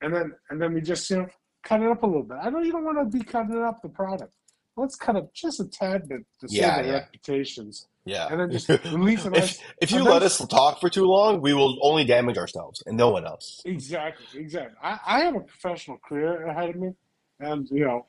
[0.02, 1.28] and then and then we just you know
[1.64, 2.38] cut it up a little bit.
[2.42, 4.32] I know you don't want to be cutting up the product.
[4.78, 8.28] Let's cut up just a tad bit to save Yeah, our yeah, reputations, yeah.
[8.30, 11.54] and then just release a if if you let us talk for too long, we
[11.54, 13.62] will only damage ourselves and no one else.
[13.66, 14.78] exactly exactly.
[14.84, 16.92] I, I have a professional career ahead of me,
[17.40, 18.06] and you know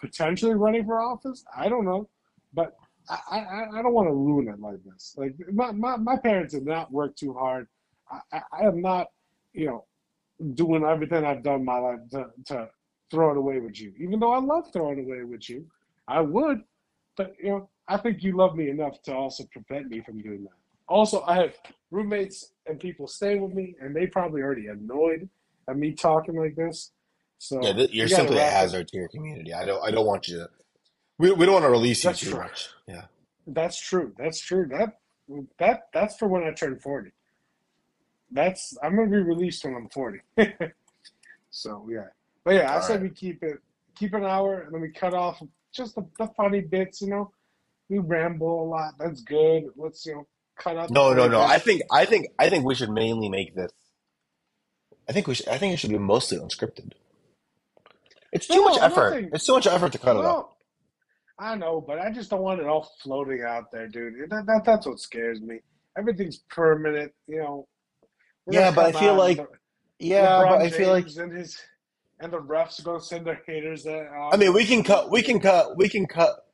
[0.00, 1.44] potentially running for office.
[1.56, 2.08] I don't know,
[2.52, 2.76] but
[3.08, 5.14] I, I, I don't want to ruin it like this.
[5.16, 7.66] Like my, my, my parents did not work too hard.
[8.32, 9.08] I, I, am not,
[9.52, 9.84] you know,
[10.54, 12.68] doing everything I've done in my life to, to
[13.10, 13.92] throw it away with you.
[13.98, 15.66] Even though I love throwing it away with you,
[16.08, 16.62] I would.
[17.16, 20.42] But you know, I think you love me enough to also prevent me from doing
[20.44, 20.52] that.
[20.88, 21.54] Also, I have
[21.90, 25.28] roommates and people staying with me, and they probably already annoyed
[25.68, 26.92] at me talking like this.
[27.50, 28.52] Yeah, So th- you're to simply a it.
[28.52, 29.52] hazard to your community.
[29.52, 30.50] I don't I don't want you to.
[31.18, 32.40] We we don't want to release you That's too true.
[32.40, 32.68] much.
[32.86, 33.04] Yeah.
[33.46, 34.12] That's true.
[34.18, 34.66] That's true.
[34.70, 34.98] That
[35.58, 37.10] that that's for when I turn forty.
[38.30, 40.20] That's I'm gonna be released when I'm forty.
[41.50, 42.06] so yeah,
[42.44, 43.02] but yeah, I All said right.
[43.02, 43.58] we keep it
[43.94, 45.42] keep an hour and then we cut off
[45.78, 47.00] just the, the funny bits.
[47.00, 47.32] You know,
[47.88, 48.94] we ramble a lot.
[48.98, 49.64] That's good.
[49.76, 50.26] Let's you know
[50.58, 51.40] cut out No, no, no.
[51.40, 53.72] I think I think I think we should mainly make this
[55.08, 55.48] I think we should.
[55.48, 56.92] I think it should be mostly unscripted.
[58.30, 59.30] It's too No, much effort.
[59.32, 60.24] It's too much effort to cut it off.
[60.24, 60.56] Well,
[61.38, 64.28] I know, but I just don't want it all floating out there, dude.
[64.28, 65.60] That, that that's what scares me.
[65.96, 67.66] Everything's permanent, you know.
[68.50, 69.48] Yeah, but I feel like- the-
[69.98, 71.06] Yeah, LeBron but I feel like.
[71.16, 71.58] And his
[72.20, 73.84] and the refs are gonna send their haters.
[73.84, 75.10] That, I mean, we can cut.
[75.10, 75.76] We can cut.
[75.76, 76.46] We can cut.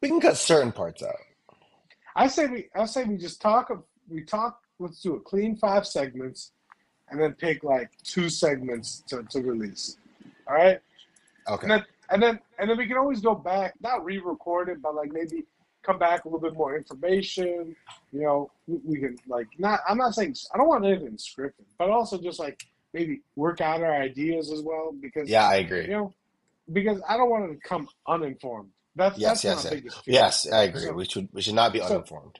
[0.00, 1.16] We can cut certain parts out.
[2.16, 2.68] I say we.
[2.74, 3.70] I say we just talk.
[4.08, 4.60] We talk.
[4.78, 6.52] Let's do a Clean five segments,
[7.10, 9.98] and then pick like two segments to, to release.
[10.48, 10.80] All right,
[11.48, 11.62] Okay.
[11.64, 14.94] and then and then and then we can always go back, not re-record it, but
[14.94, 15.44] like maybe
[15.82, 17.76] come back a little bit more information.
[18.12, 19.80] You know, we, we can like not.
[19.88, 23.82] I'm not saying I don't want anything scripted, but also just like maybe work out
[23.82, 25.82] our ideas as well because Yeah, I agree.
[25.82, 26.14] you know
[26.72, 28.70] because I don't want to come uninformed.
[28.96, 30.02] That's Yes, that's yes, my yes.
[30.06, 30.82] Yes, I agree.
[30.82, 31.28] So- We should.
[31.32, 32.38] We should not be so- uninformed.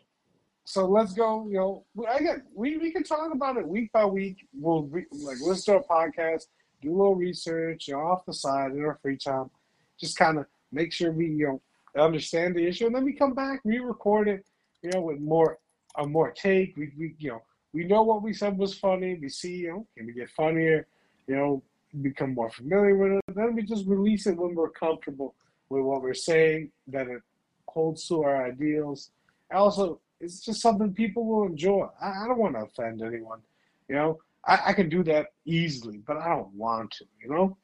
[0.64, 1.48] So let's go.
[1.48, 4.46] You know, I got we, we can talk about it week by week.
[4.56, 6.42] We'll re, like listen to a podcast,
[6.80, 9.50] do a little research, you know, off the side in our free time.
[9.98, 11.60] Just kind of make sure we you
[11.94, 14.46] know understand the issue, and then we come back, re-record it,
[14.82, 15.58] you know, with more
[15.96, 16.76] a more take.
[16.76, 17.42] We, we you know
[17.72, 19.18] we know what we said was funny.
[19.20, 20.86] We see you know can we get funnier,
[21.26, 21.62] you know,
[22.02, 23.34] become more familiar with it.
[23.34, 25.34] Then we just release it when we're comfortable
[25.68, 27.22] with what we're saying, that it
[27.68, 29.10] holds to our ideals.
[29.52, 31.88] Also, it's just something people will enjoy.
[32.00, 33.40] I, I don't want to offend anyone.
[33.88, 37.04] You know, I, I can do that easily, but I don't want to.
[37.22, 37.56] You know,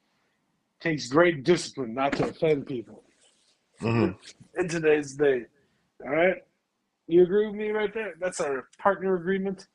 [0.79, 3.03] takes great discipline not to offend people
[3.79, 4.11] hmm
[4.57, 5.45] in today's day.
[6.03, 6.37] All right,
[7.07, 8.15] you agree with me right there?
[8.19, 9.67] That's our partner agreement.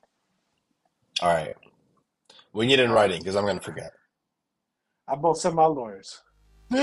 [1.22, 1.54] All right.
[2.52, 3.92] We need it in writing because I'm going to forget.
[5.06, 6.20] I both send my lawyers.
[6.72, 6.76] I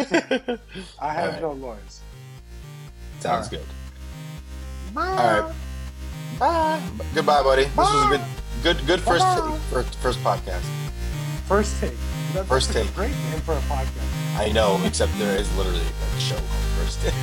[1.02, 1.42] have right.
[1.42, 2.00] no lawyers.
[3.20, 3.66] Sounds good.
[4.94, 5.08] Bye.
[5.10, 5.54] All right.
[6.40, 6.82] Bye.
[7.14, 7.64] Goodbye, buddy.
[7.66, 8.22] This was a good,
[8.64, 9.58] good, good first, Bye-bye.
[9.72, 10.64] first, first podcast.
[11.46, 11.92] First take.
[12.34, 12.96] That's First that's a take.
[12.96, 14.38] Great name for a podcast.
[14.38, 16.48] I know, except there is literally a show called
[16.80, 17.14] First Take.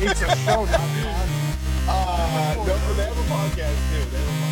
[0.00, 1.40] It's a show, not a podcast.
[1.86, 4.10] Uh, no, they have a podcast too.
[4.10, 4.43] They have a podcast.